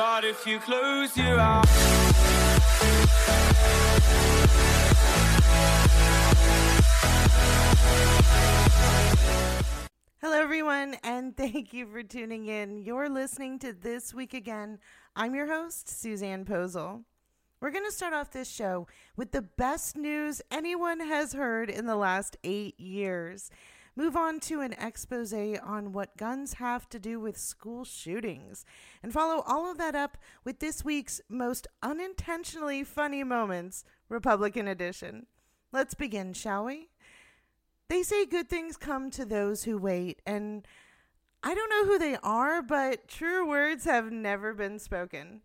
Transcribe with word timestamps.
But 0.00 0.24
if 0.24 0.46
you 0.46 0.58
close 0.60 1.14
your 1.14 1.38
eyes. 1.38 1.66
Hello, 10.22 10.40
everyone, 10.40 10.96
and 11.04 11.36
thank 11.36 11.74
you 11.74 11.84
for 11.84 12.02
tuning 12.02 12.46
in. 12.46 12.78
You're 12.78 13.10
listening 13.10 13.58
to 13.58 13.74
This 13.74 14.14
Week 14.14 14.32
Again. 14.32 14.78
I'm 15.14 15.34
your 15.34 15.48
host, 15.48 15.90
Suzanne 15.90 16.46
Posel. 16.46 17.04
We're 17.60 17.70
going 17.70 17.84
to 17.84 17.92
start 17.92 18.14
off 18.14 18.30
this 18.30 18.50
show 18.50 18.86
with 19.16 19.32
the 19.32 19.42
best 19.42 19.98
news 19.98 20.40
anyone 20.50 21.00
has 21.00 21.34
heard 21.34 21.68
in 21.68 21.84
the 21.84 21.96
last 21.96 22.38
eight 22.42 22.80
years. 22.80 23.50
Move 23.96 24.16
on 24.16 24.40
to 24.40 24.60
an 24.60 24.72
expose 24.74 25.32
on 25.32 25.92
what 25.92 26.16
guns 26.16 26.54
have 26.54 26.88
to 26.88 26.98
do 26.98 27.18
with 27.18 27.36
school 27.36 27.84
shootings, 27.84 28.64
and 29.02 29.12
follow 29.12 29.42
all 29.46 29.70
of 29.70 29.78
that 29.78 29.94
up 29.94 30.16
with 30.44 30.60
this 30.60 30.84
week's 30.84 31.20
most 31.28 31.66
unintentionally 31.82 32.84
funny 32.84 33.24
moments, 33.24 33.84
Republican 34.08 34.68
edition. 34.68 35.26
Let's 35.72 35.94
begin, 35.94 36.32
shall 36.32 36.64
we? 36.64 36.88
They 37.88 38.02
say 38.02 38.24
good 38.24 38.48
things 38.48 38.76
come 38.76 39.10
to 39.10 39.24
those 39.24 39.64
who 39.64 39.76
wait, 39.76 40.22
and 40.24 40.66
I 41.42 41.54
don't 41.54 41.70
know 41.70 41.86
who 41.86 41.98
they 41.98 42.16
are, 42.22 42.62
but 42.62 43.08
true 43.08 43.48
words 43.48 43.84
have 43.84 44.12
never 44.12 44.54
been 44.54 44.78
spoken. 44.78 45.40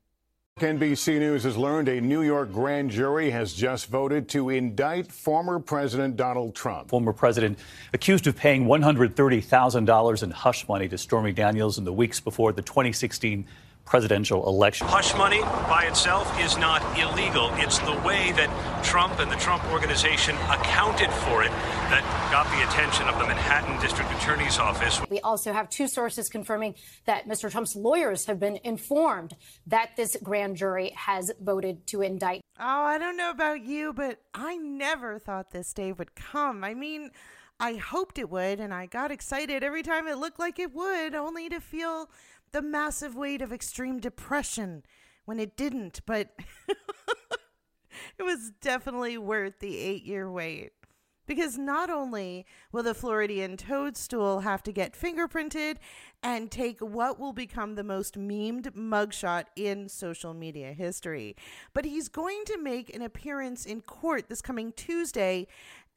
NBC 0.62 1.20
News 1.20 1.44
has 1.44 1.58
learned 1.58 1.90
a 1.90 2.00
New 2.00 2.22
York 2.22 2.50
grand 2.54 2.90
jury 2.90 3.30
has 3.30 3.52
just 3.52 3.88
voted 3.88 4.30
to 4.30 4.52
indict 4.52 5.12
former 5.12 5.60
President 5.60 6.16
Donald 6.16 6.56
Trump. 6.56 6.88
Former 6.88 7.12
president 7.12 7.60
accused 7.92 8.26
of 8.26 8.38
paying 8.38 8.64
$130,000 8.66 10.24
in 10.24 10.32
hush 10.32 10.66
money 10.70 10.88
to 10.88 10.98
Stormy 10.98 11.34
Daniels 11.34 11.78
in 11.78 11.84
the 11.84 11.92
weeks 11.92 12.22
before 12.22 12.54
the 12.54 12.62
2016 12.62 13.46
presidential 13.86 14.48
election. 14.48 14.88
Hush 14.88 15.16
money 15.16 15.42
by 15.42 15.86
itself 15.88 16.28
is 16.42 16.58
not 16.58 16.82
illegal. 16.98 17.50
It's 17.54 17.78
the 17.80 17.94
way 18.06 18.32
that 18.34 18.84
Trump 18.84 19.20
and 19.20 19.32
the 19.32 19.36
Trump 19.36 19.64
organization 19.72 20.36
accounted 20.50 21.12
for 21.12 21.44
it 21.44 21.52
that 21.90 22.04
got 22.32 22.46
the 22.52 22.68
attention 22.68 23.08
of 23.08 23.18
the 23.20 23.28
Manhattan 23.28 23.80
District 23.80 24.12
Attorney's 24.14 24.58
Office. 24.58 25.00
We 25.10 25.20
also 25.20 25.54
have 25.54 25.70
two 25.70 25.88
sources 25.88 26.30
confirming 26.30 26.76
that 27.06 27.28
Mr. 27.28 27.50
Trump's 27.52 27.76
lawyers 27.76 28.26
have 28.26 28.40
been 28.40 28.60
informed 28.64 29.36
that 29.68 29.92
this 29.96 30.18
grand 30.22 30.58
jury 30.58 30.92
has 30.96 31.32
voted 31.40 31.86
to 31.88 32.02
indict. 32.02 32.42
Oh, 32.60 32.64
I 32.64 32.98
don't 32.98 33.18
know 33.18 33.30
about 33.30 33.64
you, 33.64 33.94
but 33.94 34.20
I 34.34 34.58
never 34.58 35.20
thought 35.20 35.52
this 35.52 35.74
day 35.74 35.92
would 35.92 36.16
come. 36.16 36.64
I 36.64 36.74
mean, 36.74 37.12
I 37.60 37.76
hoped 37.76 38.18
it 38.18 38.30
would, 38.30 38.60
and 38.60 38.74
I 38.74 38.86
got 38.86 39.12
excited 39.12 39.64
every 39.64 39.84
time 39.84 40.08
it 40.08 40.18
looked 40.18 40.40
like 40.40 40.60
it 40.60 40.74
would, 40.74 41.16
only 41.16 41.48
to 41.50 41.62
feel 41.62 42.10
the 42.56 42.62
massive 42.62 43.18
weight 43.18 43.42
of 43.42 43.52
extreme 43.52 44.00
depression 44.00 44.82
when 45.26 45.42
it 45.42 45.58
didn't. 45.58 46.00
But 46.06 46.30
it 48.18 48.24
was 48.24 48.54
definitely 48.62 49.18
worth 49.18 49.60
the 49.60 49.78
eight 49.78 50.06
year 50.06 50.32
wait. 50.32 50.72
Because 51.28 51.58
not 51.58 51.90
only 51.90 52.46
will 52.72 52.84
the 52.84 52.94
Floridian 52.94 53.58
toadstool 53.58 54.42
have 54.42 54.64
to 54.64 54.72
get 54.72 54.94
fingerprinted 54.94 55.78
and 56.24 56.50
take 56.50 56.80
what 56.80 57.20
will 57.20 57.34
become 57.34 57.76
the 57.76 57.84
most 57.84 58.18
memed 58.18 58.72
mugshot 58.74 59.46
in 59.58 59.90
social 59.90 60.34
media 60.34 60.72
history, 60.72 61.36
but 61.74 61.84
he's 61.84 62.08
going 62.08 62.44
to 62.46 62.58
make 62.58 62.96
an 62.96 63.02
appearance 63.02 63.66
in 63.66 63.82
court 63.82 64.30
this 64.30 64.42
coming 64.42 64.72
Tuesday 64.72 65.46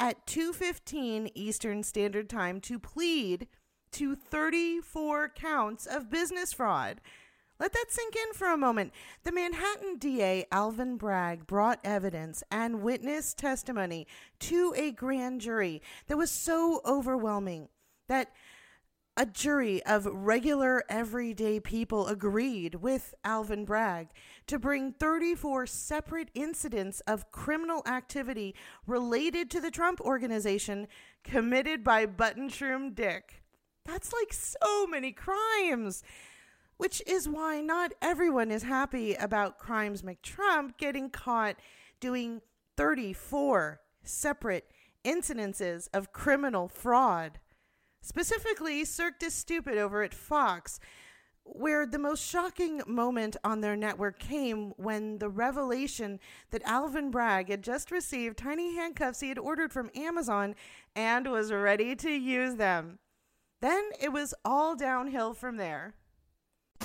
at 0.00 0.26
2:15 0.26 1.30
Eastern 1.36 1.84
Standard 1.84 2.28
Time 2.28 2.60
to 2.62 2.80
plead 2.80 3.46
to 3.92 4.14
34 4.14 5.30
counts 5.30 5.86
of 5.86 6.10
business 6.10 6.52
fraud. 6.52 7.00
Let 7.60 7.72
that 7.72 7.86
sink 7.88 8.14
in 8.14 8.34
for 8.34 8.48
a 8.48 8.56
moment. 8.56 8.92
The 9.24 9.32
Manhattan 9.32 9.98
DA, 9.98 10.46
Alvin 10.52 10.96
Bragg, 10.96 11.46
brought 11.46 11.80
evidence 11.82 12.44
and 12.50 12.82
witness 12.82 13.34
testimony 13.34 14.06
to 14.40 14.72
a 14.76 14.92
grand 14.92 15.40
jury 15.40 15.82
that 16.06 16.16
was 16.16 16.30
so 16.30 16.80
overwhelming 16.86 17.68
that 18.06 18.30
a 19.16 19.26
jury 19.26 19.84
of 19.84 20.06
regular, 20.06 20.84
everyday 20.88 21.58
people 21.58 22.06
agreed 22.06 22.76
with 22.76 23.12
Alvin 23.24 23.64
Bragg 23.64 24.10
to 24.46 24.60
bring 24.60 24.92
34 24.92 25.66
separate 25.66 26.30
incidents 26.34 27.00
of 27.00 27.32
criminal 27.32 27.82
activity 27.84 28.54
related 28.86 29.50
to 29.50 29.60
the 29.60 29.72
Trump 29.72 30.00
organization 30.00 30.86
committed 31.24 31.82
by 31.82 32.06
Button 32.06 32.48
Shroom 32.48 32.94
Dick. 32.94 33.42
That's 33.88 34.12
like 34.12 34.32
so 34.32 34.86
many 34.86 35.10
crimes 35.10 36.04
which 36.78 37.02
is 37.06 37.28
why 37.28 37.60
not 37.60 37.92
everyone 38.00 38.50
is 38.50 38.62
happy 38.62 39.14
about 39.14 39.58
Crimes 39.58 40.02
McTrump 40.02 40.78
getting 40.78 41.10
caught 41.10 41.56
doing 42.00 42.40
34 42.76 43.80
separate 44.04 44.70
incidences 45.04 45.88
of 45.92 46.12
criminal 46.12 46.68
fraud. 46.68 47.40
Specifically, 48.00 48.84
Cirque 48.84 49.18
du 49.18 49.28
Stupid 49.28 49.76
over 49.76 50.04
at 50.04 50.14
Fox, 50.14 50.78
where 51.42 51.84
the 51.84 51.98
most 51.98 52.24
shocking 52.24 52.80
moment 52.86 53.36
on 53.42 53.60
their 53.60 53.76
network 53.76 54.20
came 54.20 54.72
when 54.76 55.18
the 55.18 55.28
revelation 55.28 56.20
that 56.50 56.62
Alvin 56.64 57.10
Bragg 57.10 57.48
had 57.48 57.64
just 57.64 57.90
received 57.90 58.38
tiny 58.38 58.76
handcuffs 58.76 59.20
he 59.20 59.30
had 59.30 59.38
ordered 59.38 59.72
from 59.72 59.90
Amazon 59.96 60.54
and 60.94 61.26
was 61.26 61.50
ready 61.50 61.96
to 61.96 62.10
use 62.10 62.54
them. 62.54 63.00
Then 63.60 63.82
it 64.00 64.12
was 64.12 64.34
all 64.44 64.76
downhill 64.76 65.34
from 65.34 65.56
there. 65.56 65.94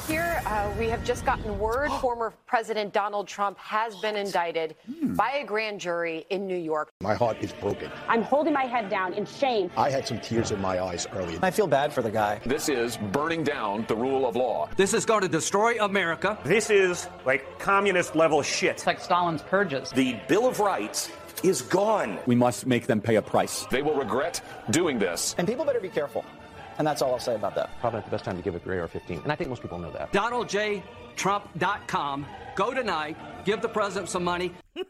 Here, 0.07 0.41
uh, 0.47 0.73
we 0.79 0.88
have 0.89 1.03
just 1.06 1.23
gotten 1.23 1.59
word 1.59 1.91
former 2.01 2.34
President 2.47 2.91
Donald 2.91 3.28
Trump 3.28 3.59
has 3.59 3.95
been 3.97 4.16
indicted 4.16 4.75
by 5.16 5.34
a 5.44 5.45
grand 5.45 5.79
jury 5.79 6.25
in 6.31 6.47
New 6.47 6.57
York. 6.57 6.89
My 7.00 7.13
heart 7.13 7.38
is 7.41 7.51
broken. 7.53 7.91
I'm 8.07 8.23
holding 8.23 8.53
my 8.53 8.63
head 8.63 8.89
down 8.89 9.13
in 9.13 9.25
shame. 9.28 9.69
I 9.78 9.91
had 9.91 10.07
some 10.07 10.19
tears 10.19 10.50
in 10.50 10.59
my 10.59 10.81
eyes 10.81 11.06
earlier. 11.13 11.38
I 11.44 11.51
feel 11.51 11.67
bad 11.67 11.94
for 11.94 12.01
the 12.01 12.09
guy. 12.09 12.41
This 12.44 12.69
is 12.69 12.97
burning 12.97 13.44
down 13.44 13.85
the 13.88 13.95
rule 13.95 14.28
of 14.28 14.35
law. 14.35 14.67
This 14.75 14.95
is 14.95 15.05
going 15.05 15.22
to 15.22 15.29
destroy 15.29 15.79
America. 15.79 16.40
This 16.44 16.72
is 16.72 17.07
like 17.23 17.59
communist 17.59 18.16
level 18.16 18.41
shit. 18.41 18.72
It's 18.72 18.88
like 18.88 19.00
Stalin's 19.00 19.44
purges. 19.44 19.91
The 19.91 20.17
Bill 20.28 20.47
of 20.47 20.59
Rights 20.59 21.11
is 21.44 21.61
gone. 21.61 22.17
We 22.25 22.35
must 22.35 22.66
make 22.66 22.88
them 22.88 23.00
pay 23.00 23.16
a 23.16 23.22
price. 23.22 23.66
They 23.69 23.84
will 23.84 23.95
regret 23.95 24.41
doing 24.72 24.97
this. 24.97 25.35
And 25.38 25.47
people 25.47 25.66
better 25.66 25.79
be 25.79 25.90
careful. 25.90 26.25
And 26.78 26.88
that's 26.88 27.01
all 27.01 27.13
I'll 27.13 27.19
say 27.19 27.35
about 27.35 27.56
that. 27.56 27.79
Probably 27.79 28.00
not 28.00 28.06
the 28.06 28.11
best 28.11 28.25
time 28.25 28.35
to 28.38 28.44
give 28.44 28.56
a 28.56 28.59
gray 28.59 28.78
or 28.78 28.88
15. 28.88 29.19
And 29.19 29.31
I 29.31 29.35
think 29.35 29.50
most 29.50 29.61
people 29.61 29.78
know 29.78 29.91
that. 29.91 30.11
DonaldJTrump.com. 30.11 32.25
Go 32.56 32.73
tonight. 32.73 33.45
Give 33.45 33.61
the 33.61 33.69
president 33.69 34.09
some 34.09 34.23
money. 34.23 34.51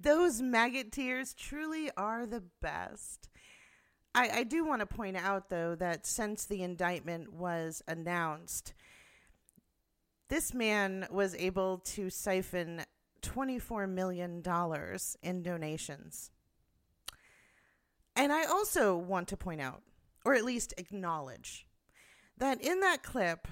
Those 0.00 0.42
maggot 0.42 0.90
tears 0.92 1.34
truly 1.34 1.90
are 1.96 2.26
the 2.26 2.42
best. 2.60 3.28
I, 4.14 4.38
I 4.38 4.44
do 4.44 4.64
want 4.64 4.80
to 4.80 4.86
point 4.86 5.16
out, 5.16 5.50
though, 5.50 5.74
that 5.74 6.06
since 6.06 6.46
the 6.46 6.62
indictment 6.62 7.32
was 7.32 7.82
announced, 7.86 8.72
this 10.28 10.54
man 10.54 11.06
was 11.10 11.34
able 11.34 11.78
to 11.78 12.10
siphon 12.10 12.82
$24 13.22 13.88
million 13.88 14.42
in 15.22 15.42
donations. 15.42 16.30
And 18.16 18.32
I 18.32 18.44
also 18.44 18.96
want 18.96 19.28
to 19.28 19.36
point 19.36 19.60
out, 19.60 19.82
or 20.24 20.34
at 20.34 20.44
least 20.44 20.72
acknowledge, 20.78 21.66
that 22.38 22.60
in 22.62 22.80
that 22.80 23.02
clip, 23.02 23.46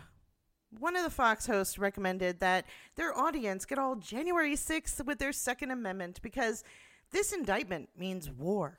one 0.79 0.97
of 0.97 1.05
the 1.05 1.11
Fox 1.11 1.47
hosts 1.47 1.79
recommended 1.79 2.41
that 2.41 2.65
their 2.97 3.17
audience 3.17 3.67
get 3.67 3.79
all 3.79 3.95
January 3.95 4.57
6th 4.57 5.05
with 5.05 5.19
their 5.19 5.33
Second 5.33 5.71
Amendment 5.71 6.21
because 6.23 6.65
this 7.13 7.33
indictment 7.33 7.91
means 7.97 8.31
war. 8.31 8.79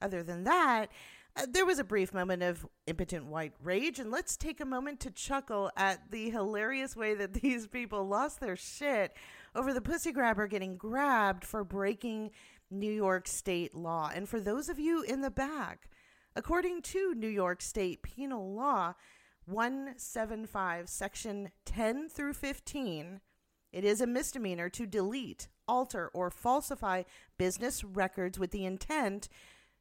Other 0.00 0.22
than 0.22 0.44
that, 0.44 0.88
uh, 1.36 1.46
there 1.48 1.64
was 1.64 1.78
a 1.78 1.84
brief 1.84 2.12
moment 2.12 2.42
of 2.42 2.66
impotent 2.86 3.26
white 3.26 3.52
rage, 3.62 3.98
and 3.98 4.10
let's 4.10 4.36
take 4.36 4.60
a 4.60 4.66
moment 4.66 5.00
to 5.00 5.10
chuckle 5.10 5.70
at 5.76 6.10
the 6.10 6.30
hilarious 6.30 6.96
way 6.96 7.14
that 7.14 7.34
these 7.42 7.66
people 7.66 8.06
lost 8.06 8.40
their 8.40 8.56
shit 8.56 9.14
over 9.54 9.72
the 9.72 9.80
pussy 9.80 10.12
grabber 10.12 10.46
getting 10.46 10.76
grabbed 10.76 11.44
for 11.44 11.64
breaking 11.64 12.30
New 12.72 12.90
York 12.90 13.28
state 13.28 13.74
law. 13.74 14.10
And 14.12 14.28
for 14.28 14.40
those 14.40 14.68
of 14.68 14.78
you 14.78 15.02
in 15.02 15.20
the 15.20 15.30
back, 15.30 15.88
according 16.34 16.82
to 16.82 17.14
New 17.14 17.28
York 17.28 17.60
state 17.60 18.02
penal 18.02 18.54
law 18.54 18.94
175, 19.46 20.88
section 20.88 21.50
10 21.66 22.08
through 22.08 22.32
15, 22.32 23.20
it 23.72 23.84
is 23.84 24.00
a 24.00 24.06
misdemeanor 24.06 24.68
to 24.70 24.86
delete, 24.86 25.48
alter, 25.66 26.10
or 26.14 26.30
falsify 26.30 27.02
business 27.38 27.84
records 27.84 28.38
with 28.38 28.50
the 28.50 28.64
intent 28.64 29.28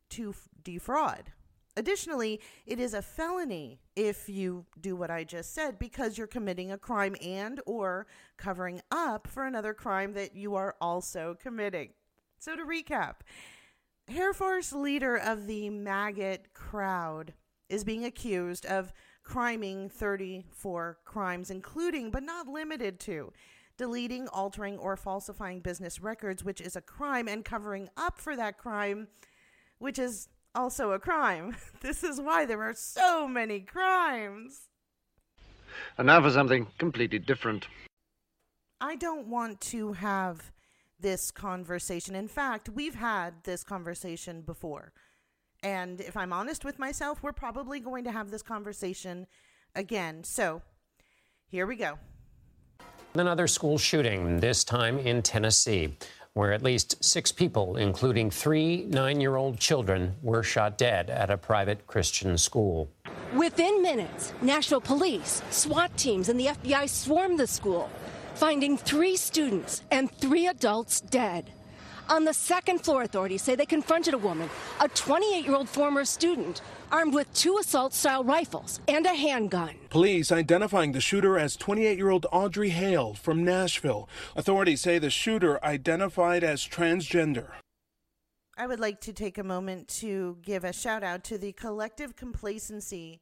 to 0.10 0.34
defraud. 0.64 1.32
Additionally, 1.78 2.42
it 2.66 2.80
is 2.80 2.94
a 2.94 3.02
felony 3.02 3.80
if 3.96 4.28
you 4.28 4.66
do 4.80 4.96
what 4.96 5.10
I 5.10 5.24
just 5.24 5.54
said 5.54 5.80
because 5.80 6.18
you're 6.18 6.28
committing 6.28 6.72
a 6.72 6.78
crime 6.78 7.16
and 7.22 7.62
or 7.66 8.08
covering 8.38 8.82
up 8.92 9.28
for 9.28 9.46
another 9.46 9.74
crime 9.74 10.14
that 10.14 10.36
you 10.36 10.56
are 10.56 10.76
also 10.82 11.38
committing. 11.42 11.92
So 12.42 12.56
to 12.56 12.66
recap, 12.66 13.18
Air 14.10 14.34
Force 14.34 14.74
leader 14.74 15.16
of 15.16 15.46
the 15.46 15.70
maggot 15.70 16.56
crowd 16.56 17.36
is 17.70 17.84
being 17.84 18.04
accused 18.04 18.66
of 18.66 18.92
criming 19.22 19.90
34 19.90 20.98
crimes, 21.06 21.52
including 21.52 22.10
but 22.10 22.24
not 22.24 22.48
limited 22.48 23.00
to 23.02 23.32
deleting, 23.78 24.28
altering, 24.30 24.80
or 24.80 24.98
falsifying 24.98 25.60
business 25.60 26.02
records, 26.02 26.44
which 26.44 26.60
is 26.60 26.76
a 26.76 26.82
crime, 26.82 27.28
and 27.28 27.46
covering 27.46 27.90
up 27.96 28.18
for 28.18 28.36
that 28.36 28.58
crime, 28.58 29.08
which 29.78 30.00
is 30.00 30.28
also 30.56 30.94
a 30.94 31.00
crime. 31.00 31.56
This 31.82 32.04
is 32.04 32.20
why 32.20 32.48
there 32.48 32.64
are 32.64 32.74
so 32.74 33.28
many 33.28 33.60
crimes. 33.60 34.62
And 35.96 36.08
now 36.08 36.20
for 36.24 36.32
something 36.32 36.66
completely 36.80 37.20
different. 37.20 37.68
I 38.80 38.96
don't 38.96 39.28
want 39.28 39.62
to 39.62 39.94
have 39.94 40.52
this 41.02 41.32
conversation. 41.32 42.16
In 42.16 42.28
fact, 42.28 42.70
we've 42.70 42.96
had 42.96 43.44
this 43.44 43.64
conversation 43.64 44.42
before. 44.42 44.94
And 45.64 46.02
if 46.02 46.18
I'm 46.18 46.34
honest 46.34 46.66
with 46.66 46.80
myself, 46.80 47.22
we're 47.22 47.34
probably 47.34 47.80
going 47.80 48.04
to 48.06 48.12
have 48.12 48.32
this 48.32 48.42
conversation 48.42 49.28
again. 49.76 50.24
So 50.24 50.62
here 51.48 51.68
we 51.68 51.76
go. 51.76 52.00
Another 53.14 53.46
school 53.48 53.78
shooting, 53.78 54.40
this 54.40 54.64
time 54.64 54.98
in 54.98 55.22
Tennessee, 55.22 55.98
where 56.34 56.54
at 56.54 56.64
least 56.64 57.04
six 57.04 57.32
people, 57.32 57.76
including 57.76 58.32
three 58.32 58.86
nine 58.86 59.20
year 59.20 59.36
old 59.36 59.60
children, 59.60 60.16
were 60.22 60.44
shot 60.44 60.78
dead 60.78 61.10
at 61.10 61.30
a 61.30 61.38
private 61.38 61.86
Christian 61.88 62.38
school. 62.38 62.90
Within 63.36 63.82
minutes, 63.82 64.34
Nashville 64.42 64.82
police, 64.82 65.42
SWAT 65.50 65.96
teams, 65.98 66.30
and 66.30 66.40
the 66.40 66.48
FBI 66.48 66.88
swarmed 66.90 67.40
the 67.40 67.48
school, 67.48 67.90
finding 68.36 68.78
three 68.78 69.16
students 69.16 69.84
and 69.92 70.12
three 70.12 70.48
adults 70.48 71.02
dead. 71.02 71.52
On 72.10 72.26
the 72.26 72.34
second 72.34 72.80
floor, 72.80 73.04
authorities 73.04 73.42
say 73.42 73.56
they 73.56 73.66
confronted 73.66 74.14
a 74.14 74.18
woman, 74.18 74.50
a 74.82 74.90
28 74.90 75.46
year 75.46 75.56
old 75.56 75.70
former 75.70 76.04
student, 76.04 76.62
armed 76.92 77.14
with 77.14 77.34
two 77.34 77.58
assault 77.58 77.94
style 77.94 78.24
rifles 78.24 78.82
and 78.88 79.06
a 79.06 79.14
handgun. 79.14 79.76
Police 79.90 80.32
identifying 80.32 80.92
the 80.92 81.00
shooter 81.00 81.40
as 81.40 81.56
28 81.56 81.98
year 81.98 82.10
old 82.10 82.26
Audrey 82.32 82.70
Hale 82.70 83.14
from 83.14 83.46
Nashville. 83.46 84.10
Authorities 84.36 84.82
say 84.82 85.00
the 85.00 85.10
shooter 85.10 85.64
identified 85.64 86.44
as 86.44 86.68
transgender. 86.68 87.52
I 88.58 88.68
would 88.68 88.80
like 88.80 89.00
to 89.02 89.14
take 89.14 89.38
a 89.38 89.44
moment 89.44 89.88
to 90.00 90.38
give 90.42 90.64
a 90.64 90.74
shout 90.74 91.04
out 91.04 91.24
to 91.26 91.38
the 91.38 91.54
collective 91.54 92.16
complacency 92.16 93.22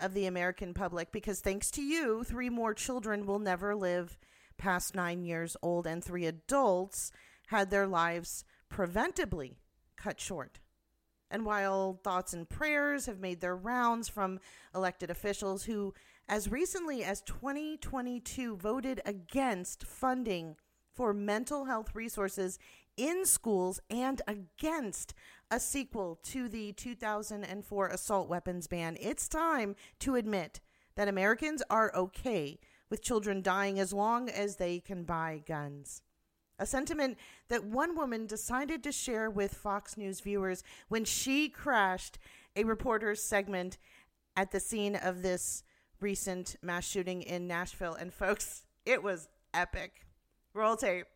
of 0.00 0.14
the 0.14 0.26
American 0.26 0.72
public 0.72 1.12
because 1.12 1.40
thanks 1.40 1.70
to 1.72 1.82
you, 1.82 2.24
three 2.24 2.48
more 2.48 2.72
children 2.72 3.26
will 3.26 3.38
never 3.38 3.76
live 3.76 4.18
past 4.60 4.94
nine 4.94 5.24
years 5.24 5.56
old, 5.62 5.86
and 5.86 6.04
three 6.04 6.26
adults 6.26 7.10
had 7.48 7.70
their 7.70 7.86
lives 7.86 8.44
preventably 8.68 9.56
cut 9.96 10.20
short. 10.20 10.60
And 11.30 11.44
while 11.44 12.00
thoughts 12.04 12.32
and 12.32 12.48
prayers 12.48 13.06
have 13.06 13.18
made 13.18 13.40
their 13.40 13.56
rounds 13.56 14.08
from 14.08 14.38
elected 14.74 15.10
officials 15.10 15.64
who, 15.64 15.94
as 16.28 16.50
recently 16.50 17.02
as 17.02 17.22
2022, 17.22 18.56
voted 18.56 19.00
against 19.04 19.84
funding 19.84 20.56
for 20.92 21.14
mental 21.14 21.64
health 21.64 21.94
resources 21.94 22.58
in 22.96 23.24
schools 23.24 23.80
and 23.88 24.20
against 24.26 25.14
a 25.50 25.58
sequel 25.58 26.18
to 26.22 26.48
the 26.48 26.72
2004 26.72 27.88
assault 27.88 28.28
weapons 28.28 28.66
ban, 28.66 28.96
it's 29.00 29.28
time 29.28 29.74
to 30.00 30.16
admit 30.16 30.60
that 30.96 31.08
Americans 31.08 31.62
are 31.70 31.94
okay 31.94 32.58
with 32.90 33.02
children 33.02 33.40
dying 33.40 33.78
as 33.80 33.92
long 33.92 34.28
as 34.28 34.56
they 34.56 34.80
can 34.80 35.04
buy 35.04 35.42
guns 35.46 36.02
a 36.60 36.66
sentiment 36.66 37.18
that 37.48 37.64
one 37.64 37.96
woman 37.96 38.26
decided 38.26 38.84
to 38.84 38.92
share 38.92 39.30
with 39.30 39.54
Fox 39.54 39.96
News 39.96 40.20
viewers 40.20 40.62
when 40.88 41.04
she 41.04 41.48
crashed 41.48 42.18
a 42.54 42.64
reporter's 42.64 43.22
segment 43.22 43.78
at 44.36 44.52
the 44.52 44.60
scene 44.60 44.94
of 44.94 45.22
this 45.22 45.64
recent 46.00 46.56
mass 46.62 46.86
shooting 46.86 47.22
in 47.22 47.48
Nashville. 47.48 47.94
And 47.94 48.12
folks, 48.12 48.64
it 48.84 49.02
was 49.02 49.28
epic. 49.54 50.06
Roll 50.54 50.76
tape. 50.76 51.06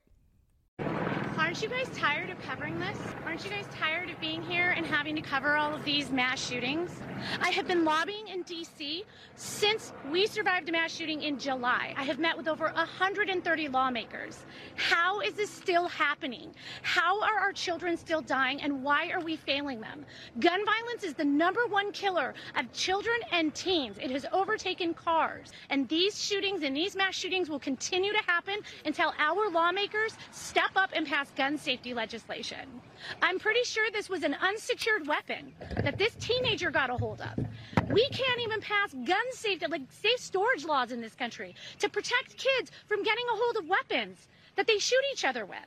Aren't 1.45 1.61
you 1.61 1.69
guys 1.69 1.91
tired 1.95 2.31
of 2.31 2.41
covering 2.41 2.81
this? 2.81 2.97
Aren't 3.27 3.45
you 3.45 3.51
guys 3.51 3.67
tired 3.79 4.09
of 4.09 4.19
being 4.19 4.43
here 4.43 4.71
and 4.71 4.87
having 4.87 5.15
to 5.15 5.21
cover 5.21 5.57
all 5.57 5.75
of 5.75 5.85
these 5.85 6.11
mass 6.11 6.49
shootings? 6.49 6.91
I 7.39 7.51
have 7.51 7.69
been 7.69 7.85
lobbying 7.85 8.29
in 8.29 8.45
DC 8.45 9.05
since 9.37 9.93
we 10.11 10.27
survived 10.27 10.71
a 10.71 10.73
mass 10.73 10.93
shooting 10.93 11.23
in 11.23 11.39
July. 11.39 11.95
I 11.99 12.05
have 12.05 12.19
met 12.19 12.37
with 12.37 12.49
over 12.49 12.73
130 12.73 13.69
lawmakers. 13.69 14.45
How 14.77 15.21
is 15.21 15.35
this 15.35 15.51
still 15.51 15.87
happening? 15.87 16.55
How 16.83 17.23
are 17.23 17.39
our 17.39 17.53
children 17.53 17.99
still 17.99 18.23
dying 18.23 18.63
and 18.63 18.83
why 18.83 19.11
are 19.11 19.21
we 19.21 19.37
failing 19.37 19.81
them? 19.81 20.07
Gun 20.41 20.65
violence 20.65 21.05
is 21.05 21.13
the 21.13 21.25
number 21.25 21.67
one 21.69 21.93
killer 21.93 22.35
of 22.59 22.73
children 22.73 23.17
and 23.33 23.55
teens. 23.55 23.99
It 24.01 24.11
has 24.11 24.25
overtaken 24.33 24.95
cars. 24.95 25.53
And 25.69 25.87
these 25.89 26.19
shootings 26.19 26.63
and 26.63 26.75
these 26.75 26.97
mass 26.97 27.15
shootings 27.15 27.51
will 27.51 27.61
continue 27.61 28.13
to 28.13 28.23
happen 28.27 28.61
until 28.87 29.13
our 29.19 29.51
lawmakers 29.51 30.17
step 30.33 30.71
up 30.75 30.91
and 30.95 31.07
pass 31.07 31.31
gun 31.37 31.59
safety 31.59 31.95
legislation. 31.95 32.81
I'm 33.23 33.39
pretty 33.39 33.65
sure 33.65 33.91
this 33.91 34.09
was 34.09 34.23
an 34.23 34.35
unsecured 34.35 35.07
weapon 35.07 35.53
that 35.83 35.99
this 35.99 36.15
teenager 36.17 36.71
got 36.71 36.91
a 36.91 36.95
hold 36.95 37.21
of. 37.21 37.47
We 37.91 38.09
can't 38.09 38.41
even 38.41 38.61
pass 38.61 38.93
gun 38.93 39.33
safety, 39.33 39.67
like 39.67 39.83
safe 39.91 40.19
storage 40.19 40.65
laws 40.65 40.93
in 40.93 41.01
this 41.01 41.15
country 41.15 41.55
to 41.79 41.89
protect 41.89 42.37
kids 42.37 42.71
from 42.87 43.03
getting 43.03 43.25
a 43.33 43.37
hold 43.37 43.57
of 43.57 43.69
weapons 43.69 44.29
that 44.57 44.67
they 44.67 44.79
shoot 44.79 45.03
each 45.13 45.25
other 45.25 45.45
with. 45.45 45.59